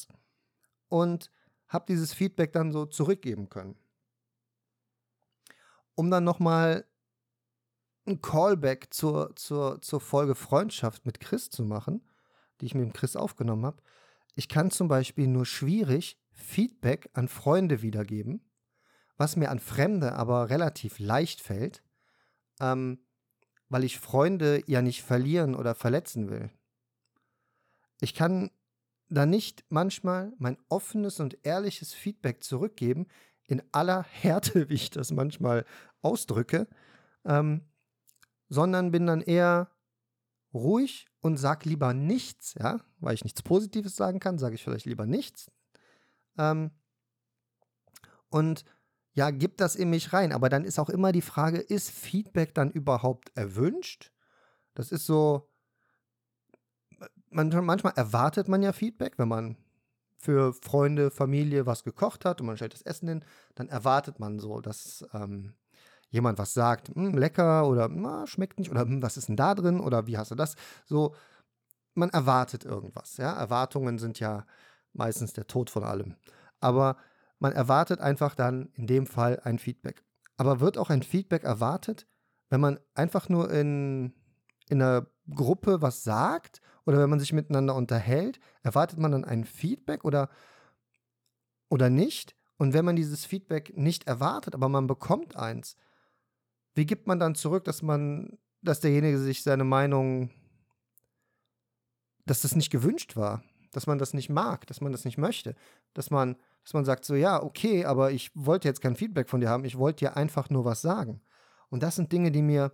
Und 0.88 1.30
habe 1.68 1.84
dieses 1.90 2.14
Feedback 2.14 2.54
dann 2.54 2.72
so 2.72 2.86
zurückgeben 2.86 3.50
können 3.50 3.76
um 5.98 6.12
dann 6.12 6.24
nochmal 6.24 6.86
ein 8.06 8.22
Callback 8.22 8.94
zur, 8.94 9.36
zur, 9.36 9.82
zur 9.82 10.00
Folge 10.00 10.36
Freundschaft 10.36 11.06
mit 11.06 11.20
Chris 11.20 11.50
zu 11.50 11.64
machen, 11.64 12.08
die 12.62 12.68
ich 12.68 12.76
mit 12.76 12.86
dem 12.86 12.94
Chris 12.94 13.16
aufgenommen 13.16 13.66
habe. 13.66 13.82
Ich 14.36 14.48
kann 14.48 14.70
zum 14.70 14.88
Beispiel 14.88 15.28
nur 15.28 15.46
schwierig 15.46 16.22
Feedback 16.34 17.10
an 17.14 17.28
Freunde 17.28 17.82
wiedergeben, 17.82 18.42
was 19.18 19.36
mir 19.36 19.50
an 19.50 19.60
Fremde 19.60 20.14
aber 20.14 20.52
relativ 20.52 21.00
leicht 21.00 21.42
fällt, 21.42 21.82
ähm, 22.60 23.00
weil 23.68 23.84
ich 23.84 24.00
Freunde 24.00 24.62
ja 24.68 24.84
nicht 24.84 25.02
verlieren 25.02 25.56
oder 25.56 25.74
verletzen 25.74 26.30
will. 26.30 26.52
Ich 28.02 28.14
kann 28.14 28.52
da 29.10 29.26
nicht 29.26 29.66
manchmal 29.70 30.32
mein 30.38 30.58
offenes 30.70 31.20
und 31.20 31.40
ehrliches 31.44 31.96
Feedback 31.96 32.44
zurückgeben, 32.44 33.08
in 33.48 33.64
aller 33.72 34.04
Härte, 34.04 34.70
wie 34.70 34.76
ich 34.76 34.90
das 34.90 35.12
manchmal 35.12 35.66
ausdrücke, 36.02 36.68
ähm, 37.26 37.62
sondern 38.50 38.92
bin 38.92 39.08
dann 39.08 39.22
eher 39.22 39.70
ruhig 40.54 41.08
und 41.22 41.38
sag 41.38 41.66
lieber 41.66 41.94
nichts, 41.94 42.56
ja, 42.60 42.80
weil 43.00 43.16
ich 43.16 43.24
nichts 43.24 43.42
Positives 43.42 43.96
sagen 43.96 44.20
kann, 44.20 44.38
sage 44.38 44.56
ich 44.56 44.64
vielleicht 44.64 44.86
lieber 44.86 45.06
nichts. 45.06 45.52
Ähm, 46.38 46.72
und 48.30 48.64
ja, 49.14 49.32
gib 49.32 49.58
das 49.58 49.76
in 49.76 49.90
mich 49.90 50.14
rein. 50.14 50.32
Aber 50.32 50.50
dann 50.50 50.64
ist 50.64 50.80
auch 50.80 50.90
immer 50.90 51.12
die 51.12 51.22
Frage, 51.22 51.58
ist 51.58 51.90
Feedback 51.90 52.54
dann 52.54 52.70
überhaupt 52.70 53.36
erwünscht? 53.36 54.12
Das 54.76 54.92
ist 54.92 55.06
so, 55.06 55.50
man, 57.30 57.50
manchmal 57.66 57.94
erwartet 57.96 58.48
man 58.48 58.62
ja 58.62 58.74
Feedback, 58.74 59.18
wenn 59.18 59.28
man 59.28 59.58
für 60.18 60.54
Freunde, 60.54 61.12
Familie 61.12 61.66
was 61.66 61.84
gekocht 61.84 62.26
hat 62.26 62.42
und 62.42 62.48
man 62.48 62.58
stellt 62.58 62.74
das 62.74 62.82
Essen 62.82 63.08
hin, 63.08 63.26
dann 63.56 63.70
erwartet 63.70 64.20
man 64.20 64.40
so, 64.40 64.62
dass 64.62 65.06
ähm, 65.14 65.54
jemand 66.10 66.38
was 66.40 66.54
sagt, 66.54 66.90
hm, 66.90 67.18
lecker 67.18 67.68
oder 67.68 67.88
na, 67.88 68.26
schmeckt 68.28 68.60
nicht 68.60 68.72
oder 68.72 68.82
hm, 68.82 69.02
was 69.02 69.18
ist 69.18 69.30
denn 69.30 69.36
da 69.36 69.56
drin 69.56 69.80
oder 69.80 70.08
wie 70.08 70.18
hast 70.18 70.32
du 70.32 70.36
das? 70.36 70.56
So, 70.86 71.14
man 71.94 72.10
erwartet 72.10 72.66
irgendwas. 72.66 73.18
Ja? 73.18 73.34
Erwartungen 73.34 74.00
sind 74.00 74.20
ja 74.20 74.46
meistens 74.94 75.34
der 75.34 75.48
Tod 75.48 75.70
von 75.70 75.84
allem. 75.84 76.16
Aber 76.60 76.98
man 77.40 77.54
erwartet 77.54 78.00
einfach 78.00 78.36
dann 78.36 78.70
in 78.74 78.88
dem 78.88 79.06
Fall 79.06 79.40
ein 79.44 79.60
Feedback. 79.60 80.04
Aber 80.38 80.60
wird 80.60 80.78
auch 80.78 80.90
ein 80.90 81.04
Feedback 81.04 81.44
erwartet, 81.44 82.08
wenn 82.50 82.62
man 82.62 82.80
einfach 82.94 83.30
nur 83.30 83.52
in, 83.52 84.14
in 84.70 84.82
einer 84.82 85.08
Gruppe 85.34 85.82
was 85.82 86.04
sagt 86.04 86.62
oder 86.88 87.00
wenn 87.00 87.10
man 87.10 87.20
sich 87.20 87.34
miteinander 87.34 87.76
unterhält, 87.76 88.40
erwartet 88.64 88.98
man 88.98 89.12
dann 89.12 89.26
ein 89.26 89.44
Feedback 89.44 90.06
oder, 90.06 90.30
oder 91.68 91.90
nicht? 91.90 92.34
Und 92.56 92.74
wenn 92.74 92.86
man 92.86 92.96
dieses 92.96 93.26
Feedback 93.26 93.78
nicht 93.78 94.08
erwartet, 94.08 94.56
aber 94.56 94.70
man 94.70 94.88
bekommt 94.88 95.36
eins, 95.36 95.76
wie 96.76 96.86
gibt 96.86 97.06
man 97.06 97.20
dann 97.20 97.36
zurück, 97.36 97.66
dass 97.66 97.82
man, 97.82 98.38
dass 98.62 98.80
derjenige 98.80 99.20
sich 99.20 99.44
seine 99.44 99.66
Meinung, 99.66 100.30
dass 102.26 102.42
das 102.42 102.56
nicht 102.56 102.72
gewünscht 102.72 103.18
war, 103.18 103.44
dass 103.74 103.86
man 103.86 103.98
das 103.98 104.14
nicht 104.14 104.30
mag, 104.30 104.66
dass 104.68 104.80
man 104.80 104.94
das 104.94 105.04
nicht 105.04 105.18
möchte, 105.18 105.56
dass 105.94 106.10
man, 106.10 106.38
dass 106.64 106.74
man 106.74 106.86
sagt 106.86 107.04
so, 107.04 107.16
ja, 107.16 107.44
okay, 107.44 107.84
aber 107.84 108.12
ich 108.12 108.32
wollte 108.34 108.70
jetzt 108.70 108.82
kein 108.82 108.96
Feedback 108.96 109.30
von 109.30 109.42
dir 109.42 109.50
haben, 109.50 109.66
ich 109.66 109.78
wollte 109.78 110.06
dir 110.06 110.16
einfach 110.16 110.50
nur 110.50 110.64
was 110.64 110.82
sagen. 110.82 111.20
Und 111.70 111.84
das 111.84 111.98
sind 111.98 112.14
Dinge, 112.14 112.32
die 112.32 112.42
mir, 112.42 112.72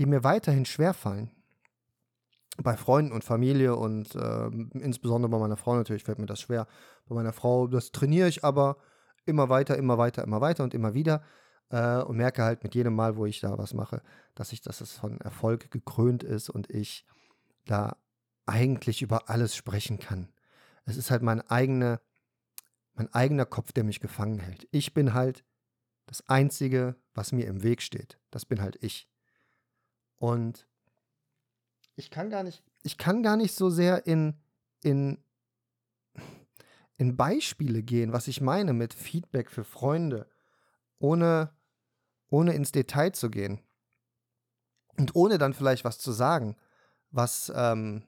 die 0.00 0.06
mir 0.06 0.24
weiterhin 0.24 0.64
schwerfallen 0.64 1.30
bei 2.62 2.76
Freunden 2.76 3.12
und 3.12 3.24
Familie 3.24 3.76
und 3.76 4.14
äh, 4.14 4.46
insbesondere 4.78 5.30
bei 5.30 5.38
meiner 5.38 5.56
Frau 5.56 5.76
natürlich 5.76 6.04
fällt 6.04 6.18
mir 6.18 6.26
das 6.26 6.40
schwer. 6.40 6.66
Bei 7.06 7.14
meiner 7.14 7.32
Frau, 7.32 7.66
das 7.66 7.92
trainiere 7.92 8.28
ich 8.28 8.44
aber 8.44 8.76
immer 9.24 9.48
weiter, 9.48 9.76
immer 9.76 9.98
weiter, 9.98 10.22
immer 10.22 10.40
weiter 10.40 10.64
und 10.64 10.74
immer 10.74 10.94
wieder 10.94 11.22
äh, 11.70 11.98
und 11.98 12.16
merke 12.16 12.42
halt 12.42 12.62
mit 12.62 12.74
jedem 12.74 12.94
Mal, 12.94 13.16
wo 13.16 13.26
ich 13.26 13.40
da 13.40 13.58
was 13.58 13.74
mache, 13.74 14.02
dass 14.34 14.52
ich, 14.52 14.60
dass 14.60 14.80
es 14.80 14.92
von 14.92 15.20
Erfolg 15.20 15.70
gekrönt 15.70 16.22
ist 16.22 16.48
und 16.48 16.70
ich 16.70 17.06
da 17.66 17.96
eigentlich 18.46 19.02
über 19.02 19.28
alles 19.28 19.56
sprechen 19.56 19.98
kann. 19.98 20.28
Es 20.84 20.96
ist 20.96 21.10
halt 21.10 21.22
mein 21.22 21.40
eigener, 21.42 22.00
mein 22.94 23.12
eigener 23.12 23.44
Kopf, 23.44 23.72
der 23.72 23.84
mich 23.84 24.00
gefangen 24.00 24.38
hält. 24.38 24.68
Ich 24.70 24.94
bin 24.94 25.14
halt 25.14 25.44
das 26.06 26.26
Einzige, 26.28 26.94
was 27.14 27.32
mir 27.32 27.46
im 27.46 27.62
Weg 27.64 27.82
steht. 27.82 28.20
Das 28.30 28.46
bin 28.46 28.62
halt 28.62 28.82
ich. 28.82 29.08
Und 30.18 30.68
ich 31.96 32.10
kann 32.10 32.30
gar 32.30 32.42
nicht, 32.42 32.62
ich 32.82 32.98
kann 32.98 33.22
gar 33.22 33.36
nicht 33.36 33.54
so 33.54 33.70
sehr 33.70 34.06
in, 34.06 34.34
in, 34.82 35.18
in 36.98 37.16
Beispiele 37.16 37.82
gehen, 37.82 38.12
was 38.12 38.28
ich 38.28 38.40
meine 38.40 38.72
mit 38.74 38.94
Feedback 38.94 39.50
für 39.50 39.64
Freunde, 39.64 40.28
ohne, 40.98 41.50
ohne 42.28 42.52
ins 42.52 42.72
Detail 42.72 43.12
zu 43.12 43.30
gehen. 43.30 43.60
Und 44.98 45.14
ohne 45.14 45.38
dann 45.38 45.52
vielleicht 45.52 45.84
was 45.84 45.98
zu 45.98 46.12
sagen, 46.12 46.56
was, 47.10 47.52
ähm, 47.54 48.02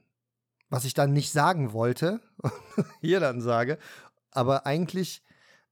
was 0.71 0.85
ich 0.85 0.95
dann 0.95 1.13
nicht 1.13 1.33
sagen 1.33 1.73
wollte, 1.73 2.21
hier 3.01 3.21
dann 3.21 3.41
sage. 3.41 3.79
Aber 4.31 4.67
eigentlich 4.67 5.23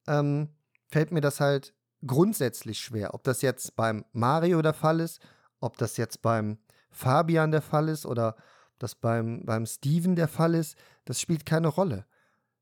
ähm, 0.06 0.54
fällt 0.88 1.12
mir 1.12 1.20
das 1.20 1.40
halt 1.40 1.74
grundsätzlich 2.06 2.80
schwer. 2.80 3.14
Ob 3.14 3.24
das 3.24 3.42
jetzt 3.42 3.76
beim 3.76 4.04
Mario 4.12 4.60
der 4.62 4.74
Fall 4.74 5.00
ist, 5.00 5.20
ob 5.60 5.78
das 5.78 5.96
jetzt 5.96 6.20
beim 6.22 6.58
Fabian 6.96 7.50
der 7.50 7.62
Fall 7.62 7.88
ist 7.88 8.06
oder 8.06 8.36
das 8.78 8.94
beim, 8.94 9.44
beim 9.44 9.66
Steven 9.66 10.16
der 10.16 10.28
Fall 10.28 10.54
ist, 10.54 10.76
das 11.04 11.20
spielt 11.20 11.46
keine 11.46 11.68
Rolle. 11.68 12.06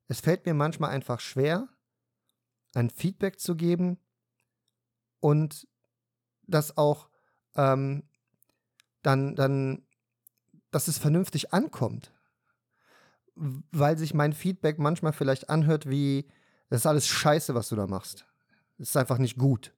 Es 0.09 0.21
fällt 0.21 0.45
mir 0.45 0.55
manchmal 0.55 0.91
einfach 0.91 1.21
schwer, 1.21 1.69
ein 2.75 2.91
Feedback 2.91 3.39
zu 3.39 3.55
geben 3.55 3.99
und 5.21 5.67
das 6.43 6.77
auch 6.77 7.09
ähm, 7.55 8.03
dann, 9.03 9.37
dann, 9.37 9.87
dass 10.71 10.89
es 10.89 10.99
vernünftig 10.99 11.53
ankommt. 11.53 12.13
Weil 13.37 13.99
sich 13.99 14.15
mein 14.15 14.33
Feedback 14.33 14.79
manchmal 14.79 15.13
vielleicht 15.13 15.49
anhört 15.49 15.89
wie, 15.89 16.29
das 16.69 16.81
ist 16.81 16.87
alles 16.87 17.07
scheiße, 17.07 17.55
was 17.55 17.69
du 17.69 17.77
da 17.77 17.87
machst. 17.87 18.27
Es 18.79 18.91
ist 18.91 18.97
einfach 18.97 19.19
nicht 19.19 19.39
gut. 19.39 19.75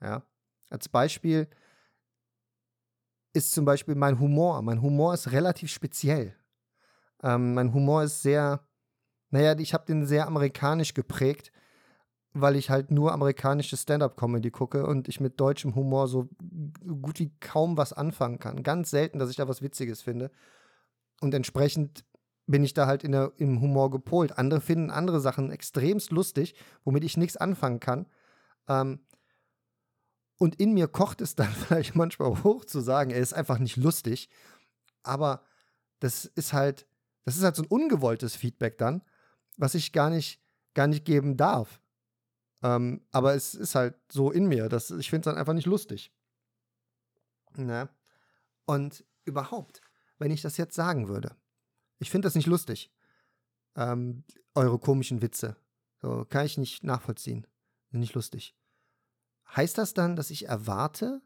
Ja. 0.00 0.22
Als 0.70 0.88
Beispiel, 0.88 1.48
ist 3.34 3.52
zum 3.52 3.66
Beispiel 3.66 3.94
mein 3.96 4.18
Humor. 4.20 4.62
Mein 4.62 4.80
Humor 4.80 5.12
ist 5.12 5.32
relativ 5.32 5.70
speziell. 5.70 6.34
Ähm, 7.22 7.54
mein 7.54 7.74
Humor 7.74 8.04
ist 8.04 8.22
sehr, 8.22 8.60
Naja, 9.30 9.58
ich 9.58 9.74
habe 9.74 9.84
den 9.86 10.06
sehr 10.06 10.26
amerikanisch 10.26 10.94
geprägt, 10.94 11.52
weil 12.32 12.56
ich 12.56 12.70
halt 12.70 12.90
nur 12.90 13.12
amerikanische 13.12 13.76
Stand-up-Comedy 13.76 14.50
gucke 14.50 14.86
und 14.86 15.08
ich 15.08 15.20
mit 15.20 15.40
deutschem 15.40 15.74
Humor 15.74 16.08
so 16.08 16.28
gut 17.02 17.18
wie 17.20 17.32
kaum 17.40 17.76
was 17.76 17.92
anfangen 17.92 18.38
kann. 18.38 18.62
Ganz 18.62 18.90
selten, 18.90 19.18
dass 19.18 19.30
ich 19.30 19.36
da 19.36 19.48
was 19.48 19.62
Witziges 19.62 20.02
finde. 20.02 20.30
Und 21.20 21.34
entsprechend 21.34 22.04
bin 22.46 22.64
ich 22.64 22.74
da 22.74 22.86
halt 22.86 23.04
in 23.04 23.12
der, 23.12 23.32
im 23.38 23.60
Humor 23.60 23.90
gepolt. 23.90 24.38
Andere 24.38 24.60
finden 24.60 24.90
andere 24.90 25.20
Sachen 25.20 25.50
extremst 25.50 26.10
lustig, 26.12 26.54
womit 26.84 27.04
ich 27.04 27.16
nichts 27.16 27.36
anfangen 27.36 27.80
kann. 27.80 28.06
Ähm, 28.68 29.00
und 30.38 30.56
in 30.56 30.74
mir 30.74 30.88
kocht 30.88 31.20
es 31.20 31.34
dann 31.34 31.52
vielleicht 31.52 31.94
manchmal 31.94 32.42
hoch 32.42 32.64
zu 32.64 32.80
sagen, 32.80 33.10
er 33.10 33.20
ist 33.20 33.32
einfach 33.32 33.58
nicht 33.58 33.76
lustig. 33.76 34.28
Aber 35.02 35.44
das 36.00 36.24
ist 36.24 36.52
halt, 36.52 36.86
das 37.24 37.36
ist 37.36 37.44
halt 37.44 37.56
so 37.56 37.62
ein 37.62 37.68
ungewolltes 37.68 38.36
Feedback 38.36 38.78
dann, 38.78 39.02
was 39.56 39.74
ich 39.74 39.92
gar 39.92 40.10
nicht, 40.10 40.40
gar 40.74 40.86
nicht 40.86 41.04
geben 41.04 41.36
darf. 41.36 41.80
Ähm, 42.62 43.02
aber 43.12 43.34
es 43.34 43.54
ist 43.54 43.74
halt 43.74 43.94
so 44.10 44.30
in 44.30 44.46
mir, 44.46 44.68
dass 44.68 44.90
ich 44.90 45.10
finde 45.10 45.28
es 45.28 45.32
dann 45.32 45.38
einfach 45.38 45.52
nicht 45.52 45.66
lustig. 45.66 46.12
Ne? 47.56 47.88
Und 48.64 49.04
überhaupt, 49.24 49.80
wenn 50.18 50.30
ich 50.30 50.42
das 50.42 50.56
jetzt 50.56 50.74
sagen 50.74 51.08
würde, 51.08 51.36
ich 51.98 52.10
finde 52.10 52.26
das 52.26 52.34
nicht 52.34 52.46
lustig. 52.46 52.92
Ähm, 53.76 54.24
eure 54.54 54.78
komischen 54.78 55.22
Witze. 55.22 55.56
So, 56.00 56.24
kann 56.28 56.46
ich 56.46 56.58
nicht 56.58 56.84
nachvollziehen. 56.84 57.46
Nicht 57.90 58.14
lustig. 58.14 58.54
Heißt 59.54 59.78
das 59.78 59.94
dann, 59.94 60.16
dass 60.16 60.30
ich 60.30 60.48
erwarte, 60.48 61.22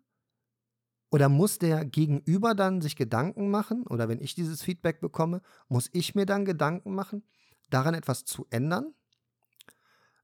oder 1.10 1.28
muss 1.28 1.58
der 1.58 1.84
Gegenüber 1.84 2.54
dann 2.54 2.80
sich 2.80 2.96
Gedanken 2.96 3.50
machen? 3.50 3.86
Oder 3.86 4.08
wenn 4.08 4.20
ich 4.20 4.34
dieses 4.34 4.62
Feedback 4.62 5.00
bekomme, 5.00 5.40
muss 5.68 5.88
ich 5.92 6.14
mir 6.14 6.26
dann 6.26 6.44
Gedanken 6.44 6.94
machen, 6.94 7.22
daran 7.70 7.94
etwas 7.94 8.24
zu 8.24 8.46
ändern? 8.50 8.94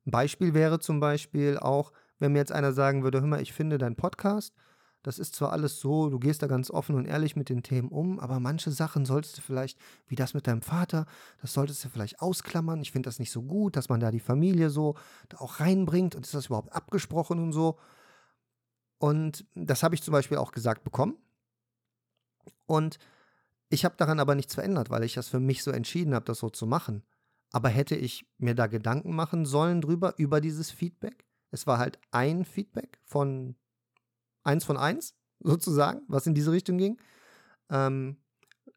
Beispiel 0.04 0.52
wäre 0.52 0.80
zum 0.80 1.00
Beispiel 1.00 1.58
auch, 1.58 1.92
wenn 2.18 2.32
mir 2.32 2.38
jetzt 2.38 2.52
einer 2.52 2.72
sagen 2.72 3.02
würde, 3.02 3.20
hör 3.20 3.26
mal, 3.26 3.40
ich 3.40 3.54
finde 3.54 3.78
dein 3.78 3.96
Podcast, 3.96 4.54
das 5.04 5.18
ist 5.18 5.37
zwar 5.37 5.52
alles 5.52 5.80
so, 5.80 6.08
du 6.08 6.18
gehst 6.18 6.42
da 6.42 6.46
ganz 6.46 6.70
offen 6.70 6.96
und 6.96 7.04
ehrlich 7.04 7.37
mit 7.37 7.50
den 7.50 7.62
Themen 7.62 7.90
um, 7.90 8.18
aber 8.18 8.40
manche 8.40 8.70
Sachen 8.70 9.04
solltest 9.04 9.37
du 9.37 9.42
vielleicht, 9.42 9.78
wie 10.06 10.16
das 10.16 10.32
mit 10.32 10.46
deinem 10.46 10.62
Vater, 10.62 11.04
das 11.42 11.52
solltest 11.52 11.84
du 11.84 11.90
vielleicht 11.90 12.20
ausklammern. 12.20 12.80
Ich 12.80 12.90
finde 12.90 13.08
das 13.08 13.18
nicht 13.18 13.30
so 13.30 13.42
gut, 13.42 13.76
dass 13.76 13.90
man 13.90 14.00
da 14.00 14.11
die 14.11 14.18
Familie 14.18 14.70
so 14.70 14.96
da 15.28 15.38
auch 15.38 15.61
reinbringt 15.61 16.14
und 16.14 16.25
ist 16.25 16.34
das 16.34 16.46
überhaupt 16.46 16.73
abgesprochen 16.73 17.38
und 17.38 17.52
so. 17.52 17.78
Und 18.96 19.44
das 19.54 19.82
habe 19.82 19.94
ich 19.94 20.02
zum 20.02 20.12
Beispiel 20.12 20.38
auch 20.38 20.52
gesagt 20.52 20.84
bekommen. 20.84 21.18
Und 22.64 22.99
ich 23.68 23.84
habe 23.84 23.96
daran 23.99 24.20
aber 24.20 24.34
nichts 24.34 24.54
verändert, 24.54 24.88
weil 24.88 25.04
ich 25.04 25.12
das 25.12 25.28
für 25.28 25.40
mich 25.40 25.62
so 25.62 25.70
entschieden 25.70 26.14
habe, 26.14 26.25
das 26.25 26.38
so 26.38 26.49
zu 26.49 26.66
machen. 26.66 27.02
Aber 27.52 27.68
hätte 27.68 27.94
ich 27.94 28.26
mir 28.38 28.54
da 28.54 28.68
Gedanken 28.68 29.14
machen 29.14 29.44
sollen 29.44 29.82
drüber, 29.82 30.14
über 30.16 30.40
dieses 30.40 30.70
Feedback? 30.70 31.26
Es 31.50 31.66
war 31.66 31.76
halt 31.76 31.99
ein 32.11 32.46
Feedback 32.46 32.99
von 33.04 33.54
eins 34.44 34.64
von 34.64 34.76
eins, 34.76 35.14
sozusagen, 35.40 36.02
was 36.08 36.26
in 36.26 36.34
diese 36.34 36.52
Richtung 36.52 36.78
ging. 36.78 37.00
Ähm, 37.70 38.18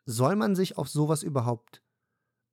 soll 0.05 0.35
man 0.35 0.55
sich 0.55 0.77
auf 0.77 0.89
sowas 0.89 1.23
überhaupt, 1.23 1.83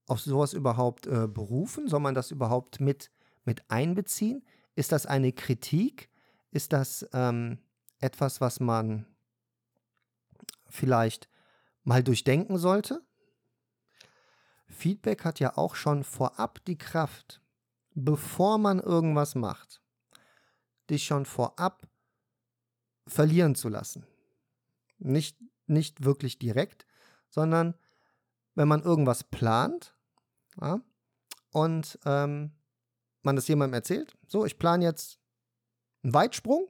auf 0.07 0.21
sowas 0.21 0.53
überhaupt 0.53 1.07
äh, 1.07 1.27
berufen? 1.27 1.89
Soll 1.89 2.01
man 2.01 2.15
das 2.15 2.31
überhaupt 2.31 2.81
mit, 2.81 3.11
mit 3.45 3.71
einbeziehen? 3.71 4.45
Ist 4.75 4.93
das 4.93 5.07
eine 5.07 5.33
Kritik? 5.33 6.11
Ist 6.51 6.73
das 6.73 7.09
ähm, 7.13 7.59
etwas, 8.01 8.41
was 8.41 8.61
man 8.61 9.07
vielleicht 10.69 11.29
mal 11.85 12.03
durchdenken 12.03 12.59
sollte? 12.59 13.03
Feedback 14.67 15.25
hat 15.25 15.41
ja 15.41 15.57
auch 15.57 15.77
schon 15.77 16.03
vorab 16.03 16.65
die 16.65 16.79
Kraft, 16.79 17.41
bevor 17.95 18.59
man 18.59 18.81
irgendwas 18.81 19.35
macht, 19.35 19.81
dich 20.91 21.05
schon 21.05 21.25
vorab 21.27 21.87
verlieren 23.07 23.55
zu 23.55 23.69
lassen. 23.69 24.07
Nicht, 24.99 25.39
nicht 25.67 26.05
wirklich 26.05 26.39
direkt, 26.39 26.87
sondern 27.29 27.75
wenn 28.55 28.69
man 28.69 28.83
irgendwas 28.83 29.25
plant 29.25 29.95
ja, 30.61 30.81
und 31.51 31.99
ähm, 32.05 32.53
man 33.23 33.37
das 33.37 33.49
jemandem 33.49 33.75
erzählt, 33.75 34.17
so, 34.27 34.45
ich 34.45 34.59
plane 34.59 34.85
jetzt 34.85 35.19
einen 36.03 36.15
Weitsprung, 36.15 36.69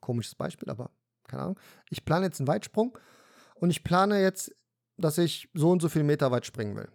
komisches 0.00 0.34
Beispiel, 0.34 0.70
aber 0.70 0.90
keine 1.24 1.42
Ahnung, 1.42 1.60
ich 1.90 2.04
plane 2.04 2.26
jetzt 2.26 2.40
einen 2.40 2.48
Weitsprung 2.48 2.98
und 3.54 3.70
ich 3.70 3.84
plane 3.84 4.20
jetzt, 4.20 4.54
dass 4.96 5.18
ich 5.18 5.48
so 5.54 5.70
und 5.70 5.80
so 5.80 5.88
viel 5.88 6.02
Meter 6.02 6.30
weit 6.30 6.46
springen 6.46 6.76
will. 6.76 6.90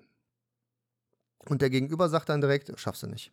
Und 1.47 1.61
der 1.61 1.69
Gegenüber 1.69 2.09
sagt 2.09 2.29
dann 2.29 2.41
direkt, 2.41 2.71
schaffst 2.79 3.03
du 3.03 3.07
nicht. 3.07 3.31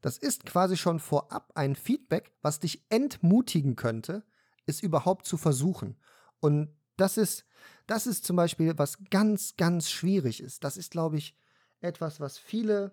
Das 0.00 0.18
ist 0.18 0.44
quasi 0.44 0.76
schon 0.76 1.00
vorab 1.00 1.52
ein 1.54 1.74
Feedback, 1.74 2.32
was 2.42 2.60
dich 2.60 2.84
entmutigen 2.90 3.74
könnte, 3.74 4.24
es 4.68 4.80
überhaupt 4.80 5.26
zu 5.26 5.36
versuchen. 5.36 5.96
Und 6.40 6.74
das 6.96 7.16
ist, 7.16 7.44
das 7.86 8.06
ist 8.06 8.24
zum 8.24 8.36
Beispiel, 8.36 8.76
was 8.76 8.98
ganz, 9.10 9.56
ganz 9.56 9.90
schwierig 9.90 10.42
ist. 10.42 10.64
Das 10.64 10.76
ist, 10.76 10.90
glaube 10.90 11.16
ich, 11.16 11.34
etwas, 11.80 12.20
was 12.20 12.38
viele, 12.38 12.92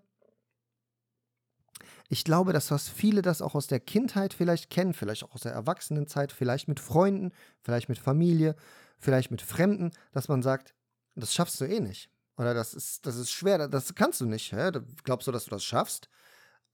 ich 2.07 2.23
glaube, 2.23 2.53
dass 2.53 2.71
was 2.71 2.87
viele 2.87 3.21
das 3.21 3.41
auch 3.41 3.55
aus 3.55 3.67
der 3.67 3.79
Kindheit 3.79 4.33
vielleicht 4.33 4.69
kennen, 4.69 4.93
vielleicht 4.93 5.23
auch 5.23 5.33
aus 5.33 5.41
der 5.41 5.53
Erwachsenenzeit, 5.53 6.31
vielleicht 6.31 6.67
mit 6.67 6.79
Freunden, 6.79 7.31
vielleicht 7.61 7.89
mit 7.89 7.97
Familie, 7.97 8.55
vielleicht 8.99 9.31
mit 9.31 9.41
Fremden, 9.41 9.91
dass 10.11 10.27
man 10.27 10.41
sagt, 10.41 10.73
das 11.15 11.33
schaffst 11.33 11.59
du 11.59 11.65
eh 11.65 11.79
nicht. 11.79 12.09
Oder 12.37 12.53
das 12.53 12.73
ist, 12.73 13.05
das 13.05 13.15
ist 13.15 13.31
schwer, 13.31 13.67
das 13.67 13.95
kannst 13.95 14.21
du 14.21 14.25
nicht. 14.25 14.51
Hä? 14.51 14.71
Glaubst 15.03 15.27
du, 15.27 15.31
dass 15.31 15.45
du 15.45 15.51
das 15.51 15.63
schaffst? 15.63 16.09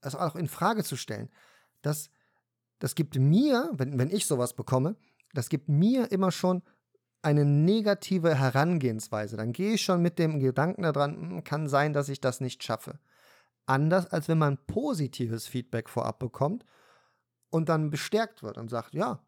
Das 0.00 0.14
auch 0.14 0.34
in 0.34 0.48
Frage 0.48 0.82
zu 0.82 0.96
stellen. 0.96 1.30
Das, 1.82 2.10
das 2.82 2.96
gibt 2.96 3.16
mir, 3.16 3.70
wenn, 3.74 3.96
wenn 3.96 4.10
ich 4.10 4.26
sowas 4.26 4.54
bekomme, 4.54 4.96
das 5.34 5.48
gibt 5.48 5.68
mir 5.68 6.10
immer 6.10 6.32
schon 6.32 6.62
eine 7.22 7.44
negative 7.44 8.34
Herangehensweise. 8.34 9.36
Dann 9.36 9.52
gehe 9.52 9.74
ich 9.74 9.82
schon 9.82 10.02
mit 10.02 10.18
dem 10.18 10.40
Gedanken 10.40 10.82
daran, 10.82 11.14
hm, 11.14 11.44
kann 11.44 11.68
sein, 11.68 11.92
dass 11.92 12.08
ich 12.08 12.20
das 12.20 12.40
nicht 12.40 12.64
schaffe. 12.64 12.98
Anders 13.66 14.08
als 14.08 14.26
wenn 14.26 14.38
man 14.38 14.58
positives 14.66 15.46
Feedback 15.46 15.88
vorab 15.88 16.18
bekommt 16.18 16.66
und 17.50 17.68
dann 17.68 17.88
bestärkt 17.90 18.42
wird 18.42 18.58
und 18.58 18.68
sagt, 18.68 18.94
ja, 18.94 19.24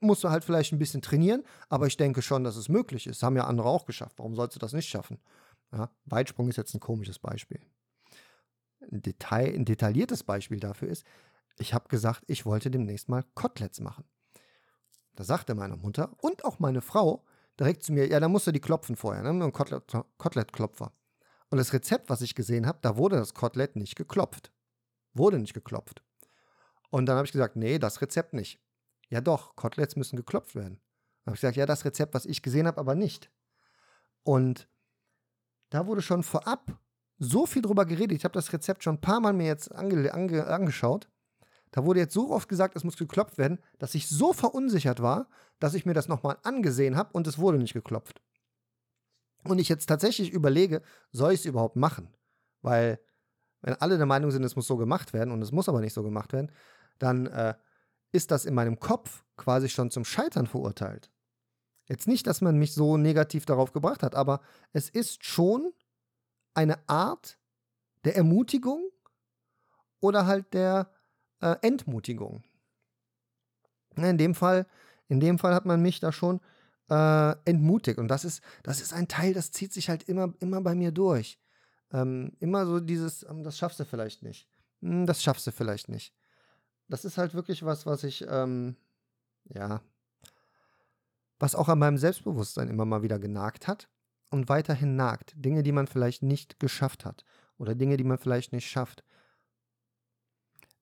musst 0.00 0.22
du 0.22 0.28
halt 0.28 0.44
vielleicht 0.44 0.74
ein 0.74 0.78
bisschen 0.78 1.00
trainieren, 1.00 1.42
aber 1.70 1.86
ich 1.86 1.96
denke 1.96 2.20
schon, 2.20 2.44
dass 2.44 2.56
es 2.56 2.68
möglich 2.68 3.06
ist. 3.06 3.22
Haben 3.22 3.36
ja 3.36 3.46
andere 3.46 3.68
auch 3.68 3.86
geschafft. 3.86 4.18
Warum 4.18 4.34
sollst 4.34 4.56
du 4.56 4.60
das 4.60 4.74
nicht 4.74 4.90
schaffen? 4.90 5.18
Ja, 5.72 5.90
Weitsprung 6.04 6.50
ist 6.50 6.58
jetzt 6.58 6.74
ein 6.74 6.80
komisches 6.80 7.18
Beispiel. 7.18 7.60
Ein, 8.92 9.00
Detail, 9.00 9.54
ein 9.54 9.64
detailliertes 9.64 10.22
Beispiel 10.22 10.60
dafür 10.60 10.88
ist, 10.88 11.06
ich 11.60 11.74
habe 11.74 11.88
gesagt, 11.88 12.24
ich 12.26 12.46
wollte 12.46 12.70
demnächst 12.70 13.08
mal 13.08 13.24
Koteletts 13.34 13.80
machen. 13.80 14.04
Da 15.14 15.24
sagte 15.24 15.54
meine 15.54 15.76
Mutter 15.76 16.16
und 16.22 16.44
auch 16.44 16.58
meine 16.58 16.80
Frau 16.80 17.24
direkt 17.58 17.82
zu 17.82 17.92
mir, 17.92 18.08
ja, 18.08 18.20
da 18.20 18.28
musst 18.28 18.46
du 18.46 18.52
die 18.52 18.60
klopfen 18.60 18.96
vorher, 18.96 19.22
ne? 19.22 19.44
Ein 19.44 19.52
Kotelett, 19.52 19.92
Kotelettklopfer. 20.16 20.92
Und 21.50 21.58
das 21.58 21.72
Rezept, 21.72 22.08
was 22.08 22.22
ich 22.22 22.34
gesehen 22.34 22.66
habe, 22.66 22.78
da 22.80 22.96
wurde 22.96 23.16
das 23.16 23.34
Kotelett 23.34 23.76
nicht 23.76 23.96
geklopft. 23.96 24.52
Wurde 25.12 25.38
nicht 25.38 25.52
geklopft. 25.52 26.02
Und 26.90 27.06
dann 27.06 27.16
habe 27.16 27.26
ich 27.26 27.32
gesagt, 27.32 27.56
nee, 27.56 27.78
das 27.78 28.00
Rezept 28.00 28.32
nicht. 28.32 28.60
Ja 29.08 29.20
doch, 29.20 29.56
Koteletts 29.56 29.96
müssen 29.96 30.16
geklopft 30.16 30.54
werden. 30.54 30.80
Dann 31.24 31.32
habe 31.32 31.34
ich 31.34 31.40
gesagt, 31.40 31.56
ja, 31.56 31.66
das 31.66 31.84
Rezept, 31.84 32.14
was 32.14 32.24
ich 32.24 32.42
gesehen 32.42 32.66
habe, 32.66 32.78
aber 32.78 32.94
nicht. 32.94 33.30
Und 34.22 34.68
da 35.68 35.86
wurde 35.86 36.02
schon 36.02 36.22
vorab 36.22 36.78
so 37.18 37.46
viel 37.46 37.62
drüber 37.62 37.84
geredet. 37.84 38.16
Ich 38.16 38.24
habe 38.24 38.34
das 38.34 38.52
Rezept 38.52 38.82
schon 38.82 38.94
ein 38.94 39.00
paar 39.00 39.20
Mal 39.20 39.32
mir 39.32 39.46
jetzt 39.46 39.74
ange 39.74 40.14
ange 40.14 40.46
angeschaut. 40.46 41.08
Da 41.70 41.84
wurde 41.84 42.00
jetzt 42.00 42.14
so 42.14 42.30
oft 42.30 42.48
gesagt, 42.48 42.76
es 42.76 42.84
muss 42.84 42.96
geklopft 42.96 43.38
werden, 43.38 43.60
dass 43.78 43.94
ich 43.94 44.08
so 44.08 44.32
verunsichert 44.32 45.00
war, 45.00 45.28
dass 45.58 45.74
ich 45.74 45.86
mir 45.86 45.94
das 45.94 46.08
nochmal 46.08 46.38
angesehen 46.42 46.96
habe 46.96 47.10
und 47.12 47.26
es 47.26 47.38
wurde 47.38 47.58
nicht 47.58 47.74
geklopft. 47.74 48.20
Und 49.44 49.58
ich 49.58 49.68
jetzt 49.68 49.86
tatsächlich 49.86 50.30
überlege, 50.30 50.82
soll 51.12 51.32
ich 51.32 51.40
es 51.40 51.46
überhaupt 51.46 51.76
machen? 51.76 52.12
Weil, 52.62 53.00
wenn 53.62 53.74
alle 53.74 53.96
der 53.96 54.06
Meinung 54.06 54.30
sind, 54.30 54.44
es 54.44 54.56
muss 54.56 54.66
so 54.66 54.76
gemacht 54.76 55.12
werden 55.12 55.32
und 55.32 55.42
es 55.42 55.52
muss 55.52 55.68
aber 55.68 55.80
nicht 55.80 55.94
so 55.94 56.02
gemacht 56.02 56.32
werden, 56.32 56.50
dann 56.98 57.26
äh, 57.26 57.54
ist 58.12 58.30
das 58.30 58.44
in 58.44 58.54
meinem 58.54 58.80
Kopf 58.80 59.24
quasi 59.36 59.68
schon 59.68 59.90
zum 59.90 60.04
Scheitern 60.04 60.46
verurteilt. 60.46 61.10
Jetzt 61.86 62.06
nicht, 62.06 62.26
dass 62.26 62.40
man 62.40 62.58
mich 62.58 62.74
so 62.74 62.96
negativ 62.96 63.46
darauf 63.46 63.72
gebracht 63.72 64.02
hat, 64.02 64.14
aber 64.14 64.40
es 64.72 64.88
ist 64.88 65.24
schon 65.24 65.72
eine 66.54 66.76
Art 66.88 67.38
der 68.04 68.16
Ermutigung 68.16 68.90
oder 70.00 70.26
halt 70.26 70.52
der 70.52 70.92
äh, 71.40 71.56
Entmutigung. 71.62 72.42
In 73.96 74.18
dem 74.18 74.34
Fall, 74.34 74.66
in 75.08 75.20
dem 75.20 75.38
Fall 75.38 75.54
hat 75.54 75.66
man 75.66 75.82
mich 75.82 76.00
da 76.00 76.12
schon 76.12 76.40
äh, 76.88 77.34
entmutigt. 77.44 77.98
Und 77.98 78.08
das 78.08 78.24
ist, 78.24 78.42
das 78.62 78.80
ist 78.80 78.92
ein 78.92 79.08
Teil, 79.08 79.34
das 79.34 79.52
zieht 79.52 79.72
sich 79.72 79.88
halt 79.88 80.04
immer, 80.04 80.32
immer 80.40 80.60
bei 80.60 80.74
mir 80.74 80.92
durch. 80.92 81.38
Ähm, 81.92 82.32
immer 82.40 82.66
so 82.66 82.80
dieses, 82.80 83.24
ähm, 83.28 83.42
das 83.42 83.58
schaffst 83.58 83.80
du 83.80 83.84
vielleicht 83.84 84.22
nicht. 84.22 84.48
Hm, 84.82 85.06
das 85.06 85.22
schaffst 85.22 85.46
du 85.46 85.52
vielleicht 85.52 85.88
nicht. 85.88 86.14
Das 86.88 87.04
ist 87.04 87.18
halt 87.18 87.34
wirklich 87.34 87.64
was, 87.64 87.86
was 87.86 88.04
ich, 88.04 88.24
ähm, 88.28 88.76
ja, 89.44 89.80
was 91.38 91.54
auch 91.54 91.68
an 91.68 91.78
meinem 91.78 91.98
Selbstbewusstsein 91.98 92.68
immer 92.68 92.84
mal 92.84 93.02
wieder 93.02 93.18
genagt 93.18 93.66
hat 93.66 93.88
und 94.30 94.48
weiterhin 94.48 94.96
nagt. 94.96 95.32
Dinge, 95.36 95.62
die 95.62 95.72
man 95.72 95.86
vielleicht 95.86 96.22
nicht 96.22 96.60
geschafft 96.60 97.04
hat. 97.04 97.24
oder 97.58 97.74
Dinge, 97.74 97.98
die 97.98 98.04
man 98.04 98.16
vielleicht 98.18 98.52
nicht 98.52 98.68
schafft. 98.70 99.04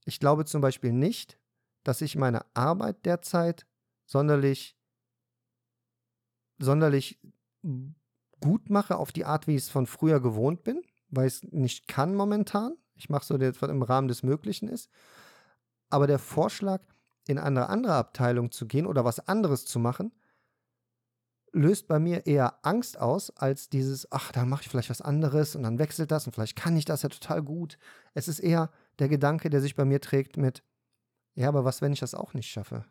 Ich 0.09 0.21
glaube 0.21 0.47
zum 0.47 0.63
Beispiel 0.63 0.95
nicht, 0.95 1.39
dass 1.85 2.01
ich 2.01 2.17
meine 2.17 2.41
Arbeit 2.55 3.05
derzeit 3.05 3.67
sonderlich, 4.07 4.75
sonderlich 6.59 7.21
gut 8.41 8.71
mache 8.71 8.97
auf 8.97 9.13
die 9.13 9.27
Art, 9.27 9.47
wie 9.47 9.57
ich 9.57 9.65
es 9.65 9.69
von 9.69 9.87
früher 9.87 10.19
gewohnt 10.21 10.65
bin, 10.65 10.81
weil 11.11 11.27
ich 11.27 11.35
es 11.35 11.43
nicht 11.53 11.89
kann 11.89 12.15
momentan. 12.15 12.79
Ich 12.95 13.11
mache 13.11 13.27
so, 13.27 13.39
was 13.39 13.71
im 13.71 13.83
Rahmen 13.83 14.09
des 14.09 14.23
Möglichen 14.23 14.69
ist. 14.69 14.89
Aber 15.91 16.07
der 16.07 16.19
Vorschlag, 16.19 16.81
in 17.27 17.39
eine 17.39 17.69
andere 17.69 17.97
Abteilung 17.97 18.51
zu 18.51 18.67
gehen 18.67 18.87
oder 18.87 19.05
was 19.05 19.29
anderes 19.29 19.67
zu 19.67 19.79
machen, 19.79 20.15
löst 21.53 21.87
bei 21.87 21.99
mir 21.99 22.25
eher 22.25 22.65
Angst 22.65 22.99
aus, 22.99 23.29
als 23.29 23.69
dieses, 23.69 24.11
ach, 24.11 24.33
dann 24.33 24.49
mache 24.49 24.63
ich 24.63 24.71
vielleicht 24.71 24.89
was 24.89 25.03
anderes 25.03 25.55
und 25.55 25.65
dann 25.65 25.79
wechselt 25.79 26.11
das 26.11 26.27
und 26.27 26.33
vielleicht 26.33 26.57
kann 26.57 26.79
ich 26.79 26.87
das 26.87 27.03
ja 27.03 27.11
total 27.11 27.43
gut. 27.43 27.77
Es 28.15 28.27
ist 28.27 28.39
eher 28.41 28.71
der 28.99 29.09
Gedanke, 29.09 29.51
der 29.51 29.61
sich 29.61 29.75
bei 29.75 29.85
mir 29.85 30.01
trägt 30.01 30.37
mit, 30.37 30.63
ja, 31.35 31.49
aber 31.49 31.65
was, 31.65 31.83
wenn 31.83 31.93
ich 31.93 32.01
das 32.01 32.15
auch 32.15 32.35
nicht 32.35 32.51
schaffe? 32.51 32.85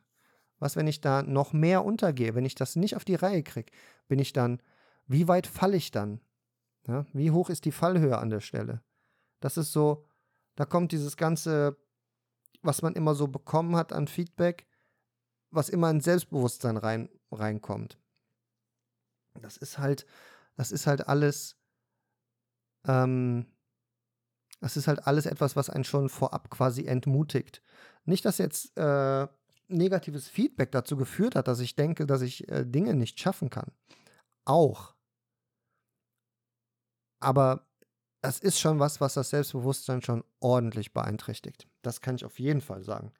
Was, 0.60 0.76
wenn 0.76 0.88
ich 0.88 1.02
da 1.02 1.22
noch 1.22 1.54
mehr 1.54 1.86
untergehe, 1.86 2.34
wenn 2.34 2.46
ich 2.46 2.56
das 2.56 2.76
nicht 2.76 2.96
auf 2.96 3.06
die 3.06 3.16
Reihe 3.16 3.44
kriege? 3.44 3.72
Bin 4.08 4.20
ich 4.20 4.34
dann, 4.34 4.62
wie 5.06 5.28
weit 5.28 5.48
falle 5.48 5.78
ich 5.78 5.92
dann? 5.92 6.22
Ja, 6.88 7.06
wie 7.14 7.32
hoch 7.32 7.50
ist 7.50 7.66
die 7.66 7.72
Fallhöhe 7.72 8.18
an 8.18 8.30
der 8.30 8.40
Stelle? 8.40 8.82
Das 9.40 9.58
ist 9.58 9.74
so, 9.74 10.06
da 10.56 10.66
kommt 10.66 10.92
dieses 10.94 11.18
ganze, 11.18 11.78
was 12.62 12.82
man 12.82 12.96
immer 12.96 13.14
so 13.14 13.28
bekommen 13.28 13.76
hat 13.76 13.92
an 13.94 14.08
Feedback, 14.08 14.66
was 15.52 15.70
immer 15.70 15.90
in 15.90 16.02
Selbstbewusstsein 16.02 16.78
rein, 16.78 17.10
reinkommt. 17.32 18.00
Das 19.42 19.58
ist 19.58 19.78
halt, 19.78 20.06
das 20.56 20.72
ist 20.72 20.88
halt 20.88 21.08
alles, 21.08 21.58
ähm, 22.88 23.46
das 24.60 24.78
ist 24.78 24.88
halt 24.88 25.06
alles 25.06 25.26
etwas, 25.26 25.56
was 25.56 25.70
einen 25.70 25.84
schon 25.84 26.10
vorab 26.10 26.50
quasi 26.50 26.86
entmutigt. 26.86 27.62
Nicht, 28.06 28.26
dass 28.26 28.38
jetzt 28.38 28.76
äh, 28.78 29.28
negatives 29.68 30.28
Feedback 30.28 30.72
dazu 30.72 30.98
geführt 30.98 31.36
hat, 31.36 31.48
dass 31.48 31.60
ich 31.60 31.76
denke, 31.76 32.06
dass 32.06 32.22
ich 32.22 32.48
äh, 32.50 32.66
Dinge 32.66 32.94
nicht 32.94 33.20
schaffen 33.20 33.50
kann. 33.50 33.72
Auch. 34.46 34.96
Aber 37.20 37.68
das 38.22 38.40
ist 38.40 38.60
schon 38.60 38.80
was, 38.80 39.00
was 39.00 39.14
das 39.14 39.30
Selbstbewusstsein 39.30 40.02
schon 40.02 40.24
ordentlich 40.40 40.94
beeinträchtigt. 40.94 41.68
Das 41.82 42.02
kann 42.02 42.16
ich 42.16 42.26
auf 42.26 42.40
jeden 42.40 42.62
Fall 42.62 42.84
sagen. 42.84 43.12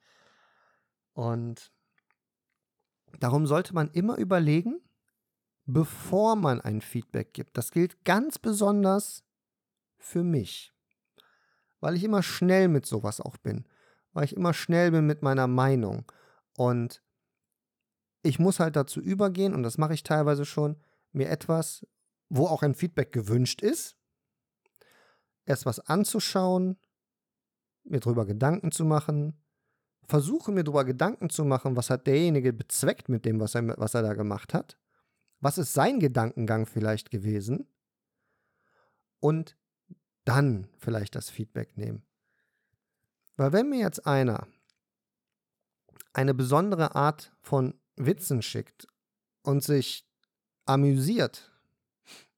Und 1.12 1.72
darum 3.18 3.46
sollte 3.46 3.74
man 3.74 3.90
immer 3.90 4.16
überlegen, 4.16 4.80
bevor 5.66 6.36
man 6.36 6.60
ein 6.60 6.80
Feedback 6.80 7.34
gibt. 7.34 7.56
Das 7.56 7.70
gilt 7.70 8.04
ganz 8.04 8.38
besonders 8.38 9.24
für 9.98 10.24
mich, 10.24 10.72
weil 11.80 11.96
ich 11.96 12.04
immer 12.04 12.22
schnell 12.22 12.68
mit 12.68 12.86
sowas 12.86 13.20
auch 13.20 13.36
bin, 13.36 13.66
weil 14.12 14.24
ich 14.24 14.36
immer 14.36 14.54
schnell 14.54 14.90
bin 14.90 15.06
mit 15.06 15.22
meiner 15.22 15.46
Meinung. 15.46 16.10
Und 16.56 17.02
ich 18.22 18.38
muss 18.38 18.60
halt 18.60 18.76
dazu 18.76 19.00
übergehen, 19.00 19.54
und 19.54 19.62
das 19.62 19.78
mache 19.78 19.94
ich 19.94 20.02
teilweise 20.02 20.44
schon, 20.44 20.76
mir 21.12 21.28
etwas, 21.28 21.86
wo 22.28 22.46
auch 22.46 22.62
ein 22.62 22.74
Feedback 22.74 23.12
gewünscht 23.12 23.62
ist, 23.62 23.96
erst 25.46 25.66
was 25.66 25.80
anzuschauen, 25.80 26.76
mir 27.84 28.00
darüber 28.00 28.26
Gedanken 28.26 28.70
zu 28.70 28.84
machen, 28.84 29.40
versuche 30.04 30.52
mir 30.52 30.64
darüber 30.64 30.84
Gedanken 30.84 31.30
zu 31.30 31.44
machen, 31.44 31.76
was 31.76 31.90
hat 31.90 32.06
derjenige 32.06 32.52
bezweckt 32.52 33.08
mit 33.08 33.24
dem, 33.24 33.40
was 33.40 33.54
er, 33.54 33.78
was 33.78 33.94
er 33.94 34.02
da 34.02 34.14
gemacht 34.14 34.52
hat 34.52 34.78
was 35.40 35.58
ist 35.58 35.72
sein 35.72 36.00
Gedankengang 36.00 36.66
vielleicht 36.66 37.10
gewesen? 37.10 37.68
Und 39.20 39.56
dann 40.28 40.68
vielleicht 40.78 41.14
das 41.14 41.30
Feedback 41.30 41.76
nehmen. 41.76 42.02
Weil 43.36 43.52
wenn 43.52 43.70
mir 43.70 43.80
jetzt 43.80 44.06
einer 44.06 44.46
eine 46.12 46.34
besondere 46.34 46.94
Art 46.94 47.32
von 47.40 47.74
Witzen 47.96 48.42
schickt 48.42 48.86
und 49.42 49.62
sich 49.62 50.06
amüsiert 50.66 51.52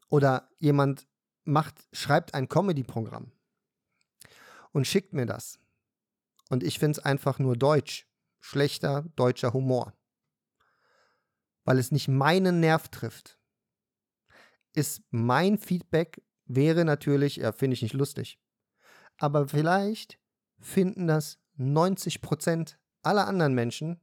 oder 0.08 0.48
jemand 0.58 1.06
macht, 1.44 1.88
schreibt 1.92 2.34
ein 2.34 2.48
Comedy-Programm 2.48 3.32
und 4.72 4.86
schickt 4.86 5.12
mir 5.12 5.26
das 5.26 5.58
und 6.48 6.62
ich 6.62 6.78
finde 6.78 6.98
es 6.98 7.04
einfach 7.04 7.38
nur 7.38 7.56
deutsch, 7.56 8.06
schlechter 8.40 9.04
deutscher 9.16 9.52
Humor 9.52 9.94
weil 11.64 11.78
es 11.78 11.92
nicht 11.92 12.08
meinen 12.08 12.60
Nerv 12.60 12.88
trifft, 12.88 13.38
ist 14.72 15.02
mein 15.10 15.58
Feedback 15.58 16.22
wäre 16.54 16.84
natürlich, 16.84 17.36
ja, 17.36 17.52
finde 17.52 17.74
ich 17.74 17.82
nicht 17.82 17.94
lustig. 17.94 18.40
Aber 19.16 19.48
vielleicht 19.48 20.18
finden 20.58 21.06
das 21.06 21.38
90% 21.58 22.76
aller 23.02 23.26
anderen 23.26 23.54
Menschen 23.54 24.00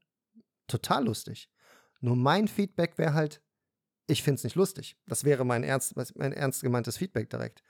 total 0.67 1.05
lustig. 1.05 1.49
Nur 1.99 2.15
mein 2.15 2.47
Feedback 2.47 2.97
wäre 2.97 3.13
halt, 3.13 3.41
ich 4.07 4.23
finde 4.23 4.35
es 4.35 4.43
nicht 4.43 4.55
lustig. 4.55 4.97
Das 5.07 5.23
wäre 5.23 5.43
mein 5.43 5.63
ernst, 5.63 5.95
mein 6.15 6.31
ernst 6.31 6.61
gemeintes 6.61 6.97
Feedback 6.97 7.29
direkt. 7.29 7.63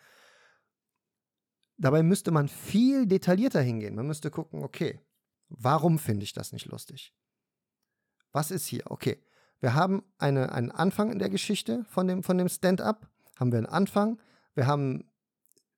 Dabei 1.77 2.03
müsste 2.03 2.31
man 2.31 2.47
viel 2.47 3.07
detaillierter 3.07 3.61
hingehen. 3.61 3.95
Man 3.95 4.07
müsste 4.07 4.29
gucken, 4.29 4.63
okay, 4.63 4.99
warum 5.49 5.99
finde 5.99 6.23
ich 6.23 6.33
das 6.33 6.51
nicht 6.51 6.65
lustig? 6.65 7.13
Was 8.31 8.51
ist 8.51 8.67
hier? 8.67 8.83
Okay, 8.85 9.23
wir 9.59 9.73
haben 9.73 10.03
eine, 10.17 10.51
einen 10.51 10.71
Anfang 10.71 11.11
in 11.11 11.19
der 11.19 11.29
Geschichte 11.29 11.83
von 11.85 12.07
dem, 12.07 12.23
von 12.23 12.37
dem 12.37 12.49
Stand-up, 12.49 13.09
haben 13.39 13.51
wir 13.51 13.57
einen 13.57 13.67
Anfang, 13.67 14.19
wir 14.57 14.67
haben, 14.67 15.09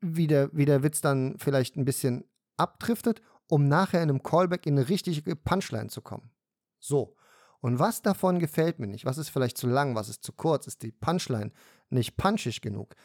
wie 0.01 0.27
der, 0.27 0.49
wie 0.53 0.65
der 0.65 0.81
Witz 0.81 1.01
dann 1.01 1.37
vielleicht 1.37 1.75
ein 1.75 1.85
bisschen 1.85 2.23
abdriftet, 2.57 3.21
um 3.47 3.67
nachher 3.67 4.01
in 4.01 4.09
einem 4.09 4.23
Callback 4.23 4.65
in 4.65 4.77
eine 4.77 4.89
richtige 4.89 5.35
Punchline 5.35 5.89
zu 5.89 6.01
kommen. 6.01 6.31
So. 6.79 7.15
Und 7.61 7.77
was 7.77 8.01
davon 8.01 8.39
gefällt 8.39 8.79
mir 8.79 8.87
nicht? 8.87 9.05
Was 9.05 9.17
ist 9.17 9.29
vielleicht 9.29 9.57
zu 9.57 9.67
lang? 9.67 9.95
Was 9.95 10.07
ist 10.07 10.23
zu 10.23 10.31
kurz? 10.31 10.65
Ist 10.65 10.81
die 10.81 10.93
Punchline 10.93 11.51
nicht 11.89 12.15
punchig 12.15 12.61
genug? 12.61 12.95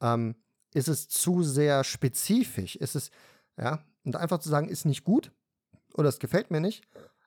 Ähm, 0.00 0.36
ist 0.72 0.88
es 0.88 1.08
zu 1.08 1.42
sehr 1.42 1.82
spezifisch? 1.82 2.76
Ist 2.76 2.94
es, 2.94 3.10
ja, 3.56 3.84
und 4.04 4.16
einfach 4.16 4.38
zu 4.38 4.48
sagen, 4.48 4.68
ist 4.68 4.84
nicht 4.84 5.04
gut 5.04 5.32
oder 5.94 6.08
es 6.08 6.18
gefällt 6.18 6.50
mir 6.50 6.60
nicht, 6.60 6.86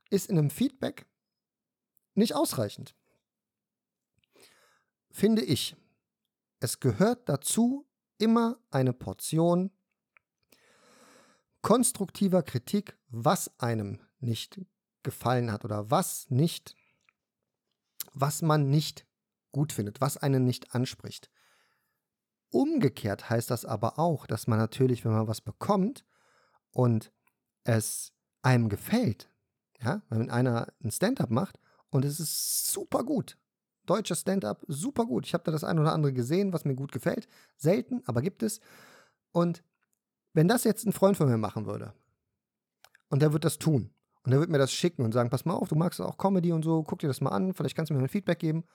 ist 0.09 0.29
in 0.29 0.37
einem 0.37 0.49
Feedback 0.49 1.07
nicht 2.13 2.35
ausreichend. 2.35 2.95
Finde 5.11 5.43
ich. 5.43 5.75
Es 6.59 6.79
gehört 6.79 7.27
dazu 7.29 7.86
immer 8.17 8.57
eine 8.71 8.93
Portion 8.93 9.71
konstruktiver 11.61 12.43
Kritik, 12.43 12.97
was 13.09 13.59
einem 13.59 13.99
nicht 14.19 14.61
gefallen 15.03 15.51
hat 15.51 15.65
oder 15.65 15.91
was 15.91 16.29
nicht, 16.29 16.75
was 18.13 18.41
man 18.41 18.69
nicht 18.69 19.05
gut 19.51 19.73
findet, 19.73 20.01
was 20.01 20.17
einen 20.17 20.45
nicht 20.45 20.73
anspricht. 20.75 21.29
Umgekehrt 22.49 23.29
heißt 23.29 23.51
das 23.51 23.65
aber 23.65 23.99
auch, 23.99 24.27
dass 24.27 24.47
man 24.47 24.59
natürlich, 24.59 25.03
wenn 25.03 25.11
man 25.11 25.27
was 25.27 25.41
bekommt 25.41 26.05
und 26.71 27.11
es 27.63 28.13
einem 28.41 28.69
gefällt, 28.69 29.29
ja, 29.81 30.01
wenn 30.09 30.29
einer 30.29 30.73
ein 30.81 30.91
Stand-up 30.91 31.29
macht 31.29 31.59
und 31.89 32.05
es 32.05 32.19
ist 32.19 32.71
super 32.71 33.03
gut. 33.03 33.37
Deutscher 33.87 34.15
Stand-up, 34.15 34.63
super 34.67 35.05
gut. 35.05 35.25
Ich 35.25 35.33
habe 35.33 35.43
da 35.43 35.51
das 35.51 35.63
ein 35.63 35.79
oder 35.79 35.93
andere 35.93 36.13
gesehen, 36.13 36.53
was 36.53 36.65
mir 36.65 36.75
gut 36.75 36.91
gefällt. 36.91 37.27
Selten, 37.55 38.03
aber 38.05 38.21
gibt 38.21 38.43
es. 38.43 38.59
Und 39.31 39.63
wenn 40.33 40.47
das 40.47 40.63
jetzt 40.63 40.85
ein 40.85 40.93
Freund 40.93 41.17
von 41.17 41.27
mir 41.27 41.37
machen 41.37 41.65
würde, 41.65 41.93
und 43.09 43.21
der 43.21 43.33
wird 43.33 43.45
das 43.45 43.57
tun, 43.57 43.89
und 44.23 44.31
der 44.31 44.39
wird 44.41 44.49
mir 44.49 44.57
das 44.57 44.73
schicken 44.73 45.05
und 45.05 45.13
sagen, 45.13 45.29
pass 45.29 45.45
mal 45.45 45.53
auf, 45.53 45.69
du 45.69 45.75
magst 45.75 46.01
auch 46.01 46.17
Comedy 46.17 46.51
und 46.51 46.63
so, 46.63 46.83
guck 46.83 46.99
dir 46.99 47.07
das 47.07 47.21
mal 47.21 47.29
an, 47.29 47.53
vielleicht 47.53 47.75
kannst 47.75 47.89
du 47.89 47.93
mir 47.93 48.01
ein 48.01 48.09
Feedback 48.09 48.39
geben. 48.39 48.65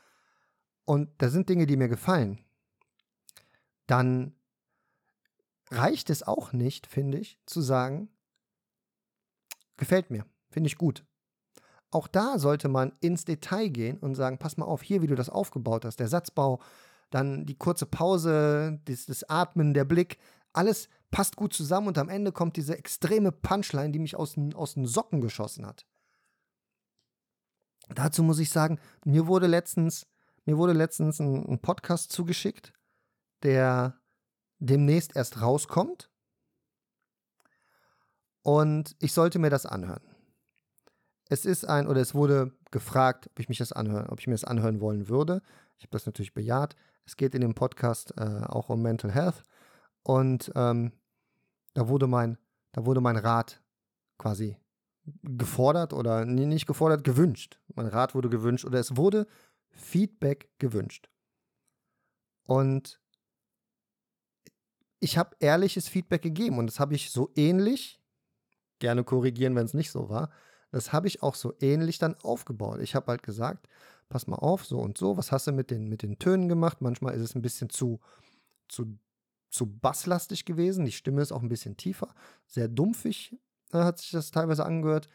Und 0.85 1.11
da 1.18 1.29
sind 1.29 1.48
Dinge, 1.48 1.66
die 1.66 1.77
mir 1.77 1.88
gefallen. 1.88 2.38
Dann 3.87 4.35
reicht 5.70 6.09
es 6.09 6.22
auch 6.22 6.55
nicht, 6.55 6.87
finde 6.87 7.18
ich, 7.18 7.38
zu 7.44 7.61
sagen, 7.61 8.09
gefällt 9.77 10.11
mir, 10.11 10.25
finde 10.48 10.68
ich 10.68 10.79
gut. 10.79 11.05
Auch 11.92 12.09
da 12.09 12.38
sollte 12.38 12.68
man 12.68 12.92
ins 13.00 13.26
Detail 13.26 13.68
gehen 13.68 13.98
und 13.98 14.14
sagen, 14.14 14.38
pass 14.38 14.57
mal 14.57 14.64
auf, 14.64 14.83
hier, 14.83 15.02
wie 15.02 15.07
du 15.07 15.14
das 15.14 15.28
aufgebaut 15.28 15.85
hast, 15.85 16.00
der 16.00 16.09
Satzbau, 16.09 16.61
dann 17.11 17.44
die 17.44 17.55
kurze 17.55 17.85
Pause, 17.85 18.81
das, 18.87 19.05
das 19.07 19.28
Atmen, 19.28 19.74
der 19.74 19.85
Blick, 19.85 20.18
alles 20.55 20.88
passt 21.11 21.37
gut 21.37 21.52
zusammen 21.52 21.88
und 21.88 21.98
am 21.98 22.09
Ende 22.09 22.33
kommt 22.33 22.57
diese 22.57 22.78
extreme 22.78 23.31
Punchline, 23.31 23.92
die 23.92 23.98
mich 23.98 24.16
aus 24.16 24.33
den, 24.33 24.55
aus 24.55 24.72
den 24.72 24.87
Socken 24.87 25.20
geschossen 25.20 25.66
hat. 25.66 25.87
Dazu 27.90 28.22
muss 28.22 28.38
ich 28.38 28.48
sagen, 28.48 28.81
mir 29.05 29.26
wurde 29.26 29.46
letztens, 29.46 30.07
mir 30.46 30.57
wurde 30.57 30.72
letztens 30.72 31.20
ein, 31.20 31.46
ein 31.46 31.59
Podcast 31.61 32.11
zugeschickt, 32.11 32.72
der 33.42 34.00
demnächst 34.61 35.14
erst 35.14 35.42
rauskommt. 35.42 36.09
Und 38.40 38.96
ich 38.98 39.12
sollte 39.12 39.38
mir 39.38 39.50
das 39.50 39.66
anhören. 39.66 40.12
Es 41.33 41.47
ist 41.47 41.64
ein, 41.64 41.87
oder 41.87 42.03
es 42.03 42.14
wurde 42.14 42.53
gefragt, 42.71 43.27
ob 43.31 43.40
ich 43.40 43.49
mich 43.49 43.57
das 43.57 43.73
anhören, 43.73 44.11
ob 44.11 44.21
ich 44.21 44.27
mir 44.27 44.35
das 44.35 44.45
anhören 44.45 44.83
wollen 44.83 45.09
würde. 45.09 45.40
Ich 45.79 45.85
habe 45.85 45.92
das 45.92 46.05
natürlich 46.05 46.35
bejaht. 46.35 46.77
Es 47.07 47.16
geht 47.16 47.35
in 47.35 47.40
dem 47.40 47.55
Podcast 47.55 48.12
äh, 48.18 48.42
auch 48.45 48.68
um 48.68 48.83
Mental 48.83 49.11
Health. 49.11 49.42
Und 50.03 50.53
ähm, 50.55 50.92
da 51.73 51.88
wurde 51.88 52.07
mein, 52.07 52.37
da 52.73 52.85
wurde 52.85 53.01
mein 53.01 53.16
Rat 53.16 53.62
quasi 54.18 54.59
gefordert 55.23 55.95
oder 55.95 56.27
nee, 56.27 56.45
nicht 56.45 56.66
gefordert, 56.66 57.03
gewünscht. 57.03 57.59
Mein 57.75 57.87
Rat 57.87 58.14
wurde 58.14 58.29
gewünscht 58.29 58.66
oder 58.66 58.79
es 58.79 58.99
wurde 58.99 59.27
Feedback 59.71 60.51
gewünscht. 60.59 61.09
Und 62.45 63.01
ich 65.01 65.16
habe 65.16 65.35
ehrliches 65.40 65.88
Feedback 65.88 66.21
gegeben 66.21 66.59
und 66.59 66.66
das 66.66 66.79
habe 66.79 66.95
ich 66.95 67.11
so 67.11 67.31
ähnlich, 67.37 68.03
gerne 68.81 69.03
korrigieren, 69.03 69.57
wenn 69.57 69.64
es 69.64 69.73
nicht 69.73 69.92
so 69.92 70.11
war, 70.11 70.31
das 70.72 70.92
habe 70.92 71.06
ich 71.06 71.22
auch 71.22 71.35
so 71.35 71.54
ähnlich 71.61 71.98
dann 71.98 72.16
aufgebaut. 72.22 72.80
Ich 72.80 72.94
habe 72.94 73.06
halt 73.06 73.22
gesagt, 73.22 73.68
pass 74.08 74.26
mal 74.26 74.37
auf, 74.37 74.64
so 74.64 74.80
und 74.80 74.98
so, 74.98 75.16
was 75.16 75.30
hast 75.30 75.46
du 75.46 75.52
mit 75.52 75.70
den, 75.70 75.88
mit 75.88 76.02
den 76.02 76.18
Tönen 76.18 76.48
gemacht? 76.48 76.80
Manchmal 76.80 77.14
ist 77.14 77.22
es 77.22 77.35
ein 77.35 77.42
bisschen 77.42 77.70
zu, 77.70 78.00
zu, 78.68 78.98
zu 79.50 79.66
basslastig 79.66 80.44
gewesen, 80.44 80.85
die 80.85 80.92
Stimme 80.92 81.22
ist 81.22 81.32
auch 81.32 81.42
ein 81.42 81.48
bisschen 81.48 81.76
tiefer, 81.76 82.14
sehr 82.46 82.68
dumpfig 82.68 83.38
äh, 83.72 83.78
hat 83.78 83.98
sich 83.98 84.11
das 84.11 84.30
teilweise 84.30 84.64
angehört. 84.64 85.08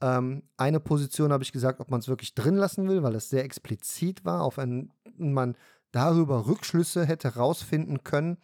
Ähm, 0.00 0.42
eine 0.56 0.80
Position 0.80 1.32
habe 1.32 1.44
ich 1.44 1.52
gesagt, 1.52 1.80
ob 1.80 1.90
man 1.90 2.00
es 2.00 2.08
wirklich 2.08 2.34
drin 2.34 2.56
lassen 2.56 2.88
will, 2.88 3.02
weil 3.02 3.14
es 3.14 3.30
sehr 3.30 3.44
explizit 3.44 4.24
war, 4.24 4.42
auf 4.42 4.58
einen 4.58 4.92
man 5.16 5.56
darüber 5.92 6.46
Rückschlüsse 6.46 7.04
hätte 7.04 7.34
rausfinden 7.36 8.02
können, 8.02 8.38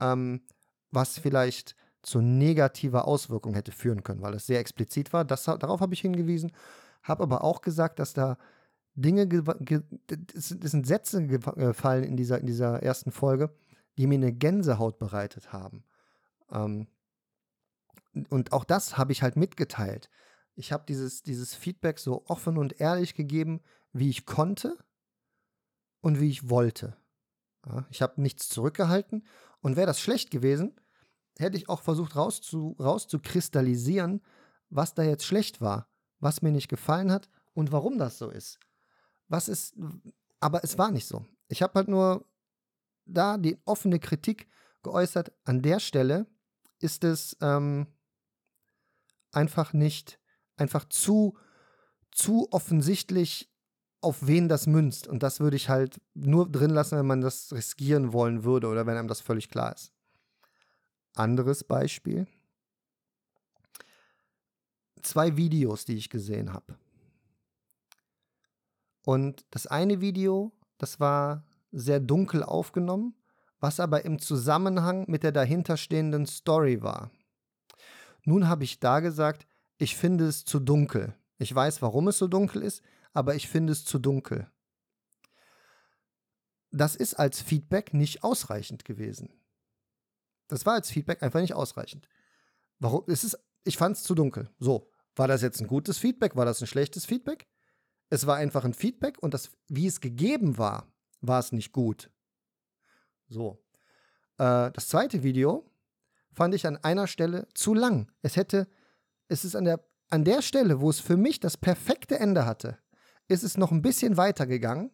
ähm, 0.00 0.42
was 0.90 1.18
vielleicht 1.18 1.76
zu 2.02 2.20
negativer 2.20 3.06
Auswirkung 3.06 3.54
hätte 3.54 3.72
führen 3.72 4.02
können, 4.02 4.22
weil 4.22 4.34
es 4.34 4.46
sehr 4.46 4.60
explizit 4.60 5.12
war. 5.12 5.24
Das, 5.24 5.44
darauf 5.44 5.80
habe 5.80 5.94
ich 5.94 6.00
hingewiesen, 6.00 6.52
habe 7.02 7.22
aber 7.22 7.44
auch 7.44 7.60
gesagt, 7.60 7.98
dass 7.98 8.12
da 8.12 8.38
Dinge, 8.94 9.28
es 10.34 10.48
sind 10.48 10.86
Sätze 10.86 11.26
gefallen 11.26 12.04
in 12.04 12.16
dieser, 12.16 12.38
in 12.38 12.46
dieser 12.46 12.82
ersten 12.82 13.10
Folge, 13.10 13.50
die 13.96 14.06
mir 14.06 14.16
eine 14.16 14.32
Gänsehaut 14.32 14.98
bereitet 14.98 15.52
haben. 15.52 15.84
Ähm, 16.50 16.88
und 18.28 18.52
auch 18.52 18.64
das 18.64 18.98
habe 18.98 19.12
ich 19.12 19.22
halt 19.22 19.36
mitgeteilt. 19.36 20.10
Ich 20.54 20.72
habe 20.72 20.84
dieses, 20.86 21.22
dieses 21.22 21.54
Feedback 21.54 21.98
so 21.98 22.24
offen 22.26 22.58
und 22.58 22.80
ehrlich 22.80 23.14
gegeben, 23.14 23.60
wie 23.92 24.10
ich 24.10 24.26
konnte 24.26 24.76
und 26.00 26.20
wie 26.20 26.28
ich 26.28 26.50
wollte. 26.50 26.96
Ja, 27.66 27.86
ich 27.90 28.02
habe 28.02 28.20
nichts 28.20 28.48
zurückgehalten. 28.48 29.24
Und 29.60 29.76
wäre 29.76 29.86
das 29.86 30.00
schlecht 30.00 30.30
gewesen, 30.30 30.74
hätte 31.38 31.56
ich 31.56 31.68
auch 31.68 31.82
versucht 31.82 32.16
rauszu, 32.16 32.76
rauszukristallisieren, 32.78 34.22
was 34.70 34.94
da 34.94 35.02
jetzt 35.02 35.24
schlecht 35.24 35.60
war, 35.60 35.88
was 36.20 36.42
mir 36.42 36.52
nicht 36.52 36.68
gefallen 36.68 37.10
hat 37.10 37.28
und 37.54 37.72
warum 37.72 37.98
das 37.98 38.18
so 38.18 38.30
ist. 38.30 38.58
Was 39.28 39.48
ist, 39.48 39.74
aber 40.40 40.64
es 40.64 40.78
war 40.78 40.90
nicht 40.90 41.06
so. 41.06 41.24
Ich 41.48 41.62
habe 41.62 41.74
halt 41.74 41.88
nur 41.88 42.24
da 43.04 43.38
die 43.38 43.58
offene 43.64 43.98
Kritik 43.98 44.48
geäußert. 44.82 45.32
An 45.44 45.62
der 45.62 45.80
Stelle 45.80 46.26
ist 46.78 47.04
es 47.04 47.36
ähm, 47.40 47.86
einfach 49.32 49.72
nicht, 49.72 50.18
einfach 50.56 50.84
zu, 50.88 51.36
zu 52.10 52.48
offensichtlich, 52.50 53.48
auf 54.00 54.26
wen 54.26 54.48
das 54.48 54.66
münzt. 54.66 55.06
Und 55.06 55.22
das 55.22 55.38
würde 55.40 55.56
ich 55.56 55.68
halt 55.68 56.00
nur 56.14 56.50
drin 56.50 56.70
lassen, 56.70 56.98
wenn 56.98 57.06
man 57.06 57.20
das 57.20 57.52
riskieren 57.52 58.12
wollen 58.12 58.42
würde 58.42 58.66
oder 58.66 58.84
wenn 58.86 58.96
einem 58.96 59.08
das 59.08 59.20
völlig 59.20 59.48
klar 59.48 59.74
ist. 59.74 59.92
Anderes 61.14 61.64
Beispiel. 61.64 62.26
Zwei 65.02 65.36
Videos, 65.36 65.84
die 65.84 65.96
ich 65.96 66.10
gesehen 66.10 66.52
habe. 66.52 66.78
Und 69.04 69.44
das 69.50 69.66
eine 69.66 70.00
Video, 70.00 70.52
das 70.78 71.00
war 71.00 71.44
sehr 71.72 72.00
dunkel 72.00 72.42
aufgenommen, 72.42 73.14
was 73.58 73.80
aber 73.80 74.04
im 74.04 74.18
Zusammenhang 74.18 75.04
mit 75.08 75.22
der 75.22 75.32
dahinterstehenden 75.32 76.26
Story 76.26 76.82
war. 76.82 77.10
Nun 78.24 78.48
habe 78.48 78.64
ich 78.64 78.78
da 78.78 79.00
gesagt, 79.00 79.46
ich 79.78 79.96
finde 79.96 80.26
es 80.26 80.44
zu 80.44 80.60
dunkel. 80.60 81.14
Ich 81.38 81.52
weiß, 81.52 81.82
warum 81.82 82.08
es 82.08 82.18
so 82.18 82.28
dunkel 82.28 82.62
ist, 82.62 82.82
aber 83.12 83.34
ich 83.34 83.48
finde 83.48 83.72
es 83.72 83.84
zu 83.84 83.98
dunkel. 83.98 84.50
Das 86.70 86.96
ist 86.96 87.14
als 87.14 87.42
Feedback 87.42 87.92
nicht 87.92 88.22
ausreichend 88.22 88.84
gewesen. 88.84 89.28
Das 90.52 90.66
war 90.66 90.74
als 90.74 90.90
Feedback 90.90 91.22
einfach 91.22 91.40
nicht 91.40 91.54
ausreichend. 91.54 92.06
Warum? 92.78 93.04
Es 93.06 93.24
ist, 93.24 93.38
ich 93.64 93.76
fand 93.76 93.96
es 93.96 94.02
zu 94.02 94.14
dunkel. 94.14 94.50
So, 94.58 94.90
war 95.16 95.28
das 95.28 95.40
jetzt 95.42 95.60
ein 95.60 95.66
gutes 95.66 95.98
Feedback? 95.98 96.36
War 96.36 96.44
das 96.44 96.60
ein 96.60 96.66
schlechtes 96.66 97.06
Feedback? 97.06 97.46
Es 98.10 98.26
war 98.26 98.36
einfach 98.36 98.64
ein 98.64 98.74
Feedback 98.74 99.18
und 99.22 99.32
das, 99.32 99.50
wie 99.68 99.86
es 99.86 100.00
gegeben 100.00 100.58
war, 100.58 100.92
war 101.22 101.40
es 101.40 101.52
nicht 101.52 101.72
gut. 101.72 102.10
So. 103.28 103.64
Äh, 104.36 104.70
das 104.72 104.88
zweite 104.88 105.22
Video 105.22 105.70
fand 106.32 106.54
ich 106.54 106.66
an 106.66 106.76
einer 106.76 107.06
Stelle 107.06 107.48
zu 107.54 107.72
lang. 107.72 108.10
Es 108.20 108.36
hätte, 108.36 108.68
es 109.28 109.44
ist 109.44 109.56
an 109.56 109.64
der, 109.64 109.82
an 110.10 110.24
der 110.24 110.42
Stelle, 110.42 110.80
wo 110.80 110.90
es 110.90 111.00
für 111.00 111.16
mich 111.16 111.40
das 111.40 111.56
perfekte 111.56 112.18
Ende 112.18 112.44
hatte, 112.44 112.78
ist 113.28 113.42
es 113.42 113.56
noch 113.56 113.70
ein 113.70 113.80
bisschen 113.80 114.18
weiter 114.18 114.46
gegangen. 114.46 114.90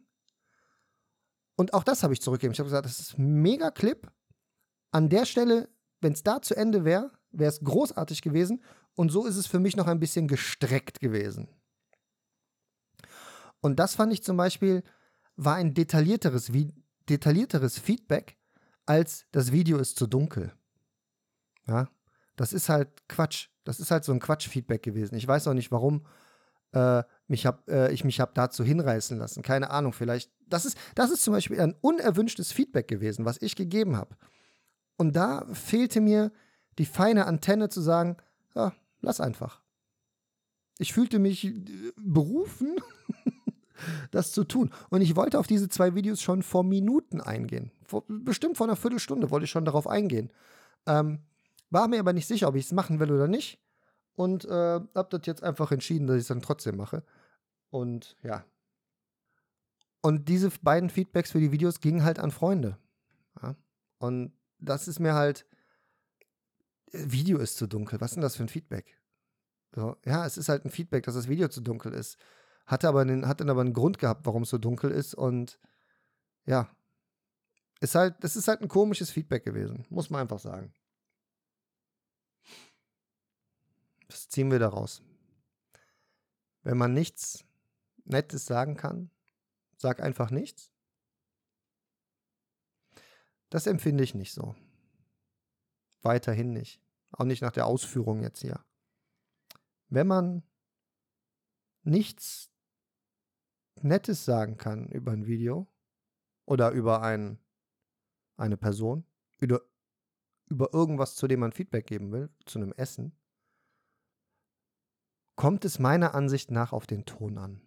Und 1.57 1.75
auch 1.75 1.83
das 1.83 2.05
habe 2.05 2.12
ich 2.12 2.23
zurückgegeben. 2.23 2.53
Ich 2.53 2.61
habe 2.61 2.68
gesagt, 2.68 2.87
das 2.87 3.01
ist 3.01 3.18
ein 3.18 3.42
mega 3.42 3.73
Clip. 3.73 4.09
An 4.90 5.09
der 5.09 5.24
Stelle, 5.24 5.68
wenn 6.01 6.12
es 6.12 6.22
da 6.22 6.40
zu 6.40 6.55
Ende 6.55 6.85
wäre, 6.85 7.11
wäre 7.31 7.51
es 7.51 7.61
großartig 7.61 8.22
gewesen. 8.22 8.62
Und 8.94 9.11
so 9.11 9.27
ist 9.27 9.37
es 9.37 9.46
für 9.46 9.61
mich 9.61 9.77
noch 9.77 9.87
ein 9.87 10.01
bisschen 10.01 10.29
gestreckt 10.29 11.01
gewesen. 11.01 11.48
Und 13.61 13.79
das 13.79 13.94
fand 13.94 14.12
ich 14.12 14.22
zum 14.22 14.37
Beispiel, 14.37 14.83
war 15.37 15.57
ein 15.57 15.74
detaillierteres, 15.74 16.51
detaillierteres 17.09 17.79
Feedback, 17.79 18.37
als 18.87 19.27
das 19.33 19.53
Video 19.53 19.79
ist 19.79 19.96
zu 19.96 20.07
dunkel. 20.07 20.53
Ja, 21.66 21.88
das 22.37 22.53
ist 22.53 22.68
halt 22.68 22.88
Quatsch. 23.09 23.48
Das 23.64 23.81
ist 23.81 23.90
halt 23.90 24.05
so 24.05 24.12
ein 24.12 24.20
Quatsch-Feedback 24.20 24.83
gewesen. 24.83 25.14
Ich 25.16 25.29
weiß 25.29 25.46
auch 25.46 25.55
nicht, 25.55 25.70
warum 25.70 26.07
äh, 26.72 27.03
mich 27.27 27.44
hab, 27.44 27.68
äh, 27.68 27.92
ich 27.92 28.05
mich 28.05 28.20
habe 28.20 28.33
dazu 28.35 28.64
hinreißen 28.64 29.18
lassen. 29.18 29.42
Keine 29.42 29.70
Ahnung, 29.70 29.92
vielleicht. 29.92 30.33
Das 30.46 30.64
ist, 30.64 30.79
das 30.94 31.11
ist 31.11 31.22
zum 31.22 31.35
Beispiel 31.35 31.61
ein 31.61 31.74
unerwünschtes 31.81 32.53
Feedback 32.53 32.88
gewesen, 32.88 33.27
was 33.27 33.42
ich 33.42 33.57
gegeben 33.57 33.96
habe. 33.96 34.16
Und 34.98 35.16
da 35.16 35.46
fehlte 35.54 36.02
mir 36.02 36.32
die 36.78 36.84
feine 36.84 37.26
Antenne 37.26 37.70
zu 37.70 37.80
sagen, 37.80 38.18
ja, 38.54 38.74
lass 39.00 39.20
einfach. 39.20 39.62
Ich 40.78 40.92
fühlte 40.92 41.18
mich 41.18 41.44
äh, 41.44 41.92
berufen, 41.96 42.76
das 44.11 44.32
zu 44.32 44.44
tun. 44.44 44.70
Und 44.90 45.00
ich 45.00 45.16
wollte 45.16 45.38
auf 45.38 45.46
diese 45.46 45.68
zwei 45.68 45.94
Videos 45.94 46.20
schon 46.20 46.42
vor 46.42 46.64
Minuten 46.64 47.20
eingehen. 47.20 47.70
Vor, 47.84 48.04
bestimmt 48.08 48.56
vor 48.56 48.66
einer 48.66 48.76
Viertelstunde 48.76 49.30
wollte 49.30 49.44
ich 49.44 49.50
schon 49.50 49.64
darauf 49.64 49.87
eingehen. 49.87 50.30
Ähm, 50.87 51.20
war 51.70 51.87
mir 51.88 52.00
aber 52.00 52.12
nicht 52.12 52.26
sicher, 52.26 52.48
ob 52.48 52.56
ich 52.56 52.66
es 52.66 52.72
machen 52.72 52.98
will 53.00 53.12
oder 53.12 53.28
nicht. 53.28 53.61
Und 54.14 54.44
äh, 54.46 54.50
habe 54.50 55.08
das 55.11 55.20
jetzt 55.26 55.44
einfach 55.44 55.70
entschieden, 55.70 56.08
dass 56.08 56.16
ich 56.16 56.22
es 56.22 56.28
dann 56.28 56.42
trotzdem 56.42 56.76
mache. 56.76 57.04
Und 57.70 58.16
ja. 58.24 58.44
Und 60.00 60.28
diese 60.28 60.50
beiden 60.62 60.90
Feedbacks 60.90 61.30
für 61.30 61.40
die 61.40 61.52
Videos 61.52 61.80
gingen 61.80 62.02
halt 62.02 62.18
an 62.18 62.32
Freunde. 62.32 62.78
Ja? 63.40 63.54
Und 63.98 64.32
das 64.59 64.88
ist 64.88 64.99
mir 65.01 65.14
halt. 65.14 65.47
Äh, 66.92 67.05
Video 67.11 67.38
ist 67.38 67.57
zu 67.57 67.66
dunkel. 67.66 68.01
Was 68.01 68.12
ist 68.12 68.14
denn 68.16 68.23
das 68.23 68.37
für 68.37 68.44
ein 68.44 68.49
Feedback? 68.49 68.99
So, 69.75 69.97
ja, 70.05 70.27
es 70.27 70.38
ist 70.38 70.49
halt 70.49 70.64
ein 70.64 70.71
Feedback, 70.71 71.05
dass 71.05 71.14
das 71.14 71.29
Video 71.29 71.49
zu 71.49 71.61
dunkel 71.61 71.92
ist. 71.92 72.18
Hatte 72.66 72.88
aber 72.88 73.03
einen, 73.03 73.27
hat 73.27 73.40
dann 73.40 73.51
aber 73.51 73.61
einen 73.61 73.75
Grund 73.75 73.99
gehabt, 73.99 74.27
warum 74.27 74.42
es 74.42 74.51
so 74.51 74.59
dunkel 74.59 74.90
ist. 74.90 75.14
Und 75.14 75.59
ja. 76.47 76.68
Ist 77.81 77.94
halt, 77.94 78.16
das 78.25 78.35
ist 78.35 78.49
halt 78.49 78.61
ein 78.61 78.68
komisches 78.68 79.11
Feedback 79.11 79.44
gewesen. 79.44 79.87
Muss 79.88 80.11
man 80.11 80.23
einfach 80.23 80.40
sagen. 80.40 80.73
Was 84.09 84.29
ziehen 84.29 84.51
wir 84.51 84.59
daraus? 84.59 85.03
Wenn 86.62 86.79
man 86.79 86.92
nichts 86.92 87.44
Nettes 88.05 88.47
sagen 88.47 88.77
kann, 88.77 89.11
sag 89.77 90.01
einfach 90.01 90.31
nichts. 90.31 90.73
Das 93.50 93.66
empfinde 93.66 94.04
ich 94.04 94.14
nicht 94.14 94.32
so. 94.32 94.54
Weiterhin 96.02 96.52
nicht. 96.52 96.80
Auch 97.11 97.24
nicht 97.24 97.42
nach 97.42 97.52
der 97.52 97.66
Ausführung 97.66 98.22
jetzt 98.22 98.40
hier. 98.40 98.64
Wenn 99.88 100.06
man 100.06 100.42
nichts 101.82 102.50
Nettes 103.82 104.24
sagen 104.24 104.58
kann 104.58 104.88
über 104.88 105.12
ein 105.12 105.26
Video 105.26 105.66
oder 106.44 106.70
über 106.70 107.02
ein, 107.02 107.38
eine 108.37 108.56
Person, 108.56 109.04
über, 109.38 109.62
über 110.46 110.72
irgendwas, 110.74 111.14
zu 111.14 111.26
dem 111.26 111.40
man 111.40 111.52
Feedback 111.52 111.87
geben 111.87 112.12
will, 112.12 112.28
zu 112.44 112.58
einem 112.58 112.72
Essen, 112.72 113.16
kommt 115.37 115.64
es 115.64 115.78
meiner 115.78 116.14
Ansicht 116.14 116.50
nach 116.50 116.72
auf 116.72 116.87
den 116.87 117.06
Ton 117.06 117.38
an. 117.38 117.62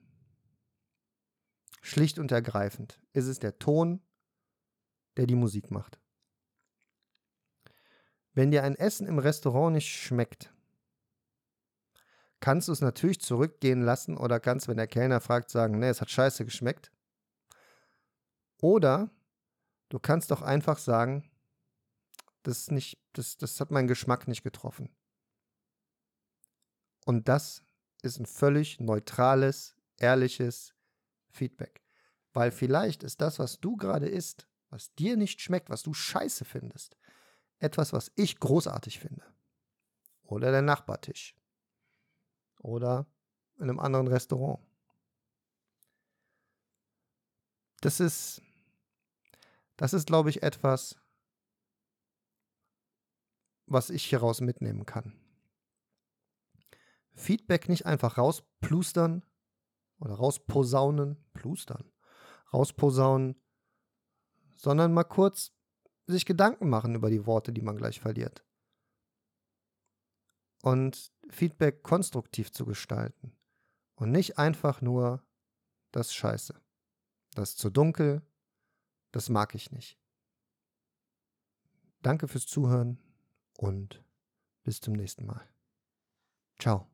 Schlicht 1.81 2.19
und 2.19 2.31
ergreifend 2.31 3.01
ist 3.13 3.27
es 3.27 3.39
der 3.39 3.57
Ton, 3.57 4.01
der 5.17 5.27
die 5.27 5.35
Musik 5.35 5.71
macht. 5.71 5.99
Wenn 8.33 8.51
dir 8.51 8.63
ein 8.63 8.75
Essen 8.75 9.07
im 9.07 9.19
Restaurant 9.19 9.73
nicht 9.73 9.89
schmeckt, 9.89 10.53
kannst 12.39 12.67
du 12.67 12.71
es 12.71 12.81
natürlich 12.81 13.21
zurückgehen 13.21 13.81
lassen 13.81 14.17
oder 14.17 14.39
kannst, 14.39 14.67
wenn 14.67 14.77
der 14.77 14.87
Kellner 14.87 15.21
fragt, 15.21 15.49
sagen, 15.49 15.79
nee, 15.79 15.89
es 15.89 16.01
hat 16.01 16.09
scheiße 16.09 16.45
geschmeckt. 16.45 16.91
Oder 18.61 19.09
du 19.89 19.99
kannst 19.99 20.31
doch 20.31 20.41
einfach 20.41 20.77
sagen, 20.77 21.29
das 22.43 22.71
nicht, 22.71 22.99
das, 23.13 23.37
das 23.37 23.59
hat 23.59 23.71
meinen 23.71 23.87
Geschmack 23.87 24.27
nicht 24.27 24.43
getroffen. 24.43 24.89
Und 27.05 27.27
das 27.27 27.63
ist 28.01 28.19
ein 28.19 28.25
völlig 28.25 28.79
neutrales, 28.79 29.75
ehrliches 29.97 30.73
Feedback. 31.29 31.81
Weil 32.33 32.51
vielleicht 32.51 33.03
ist 33.03 33.21
das, 33.21 33.39
was 33.39 33.59
du 33.59 33.75
gerade 33.75 34.07
isst, 34.07 34.47
was 34.71 34.93
dir 34.95 35.17
nicht 35.17 35.41
schmeckt, 35.41 35.69
was 35.69 35.83
du 35.83 35.93
scheiße 35.93 36.45
findest, 36.45 36.97
etwas, 37.59 37.93
was 37.93 38.11
ich 38.15 38.39
großartig 38.39 38.99
finde. 38.99 39.23
Oder 40.23 40.51
der 40.51 40.61
Nachbartisch. 40.61 41.35
Oder 42.59 43.05
in 43.57 43.63
einem 43.63 43.79
anderen 43.79 44.07
Restaurant. 44.07 44.59
Das 47.81 47.99
ist, 47.99 48.41
das 49.75 49.93
ist, 49.93 50.07
glaube 50.07 50.29
ich, 50.29 50.41
etwas, 50.41 50.95
was 53.65 53.89
ich 53.89 54.05
hieraus 54.05 54.39
mitnehmen 54.39 54.85
kann. 54.85 55.13
Feedback 57.13 57.67
nicht 57.67 57.85
einfach 57.85 58.17
rausplustern 58.17 59.25
oder 59.99 60.15
rausposaunen, 60.15 61.17
plustern, 61.33 61.91
rausposaunen, 62.53 63.40
sondern 64.61 64.93
mal 64.93 65.03
kurz 65.03 65.51
sich 66.05 66.25
Gedanken 66.25 66.69
machen 66.69 66.93
über 66.93 67.09
die 67.09 67.25
Worte, 67.25 67.51
die 67.51 67.63
man 67.63 67.77
gleich 67.77 67.99
verliert. 67.99 68.45
Und 70.61 71.11
Feedback 71.29 71.81
konstruktiv 71.81 72.51
zu 72.51 72.65
gestalten 72.65 73.35
und 73.95 74.11
nicht 74.11 74.37
einfach 74.37 74.81
nur 74.81 75.25
das 75.91 76.13
Scheiße. 76.13 76.61
Das 77.33 77.51
ist 77.51 77.57
zu 77.57 77.71
dunkel, 77.71 78.21
das 79.11 79.29
mag 79.29 79.55
ich 79.55 79.71
nicht. 79.71 79.97
Danke 82.03 82.27
fürs 82.27 82.45
Zuhören 82.45 82.99
und 83.57 84.03
bis 84.63 84.79
zum 84.79 84.93
nächsten 84.93 85.25
Mal. 85.25 85.47
Ciao. 86.59 86.90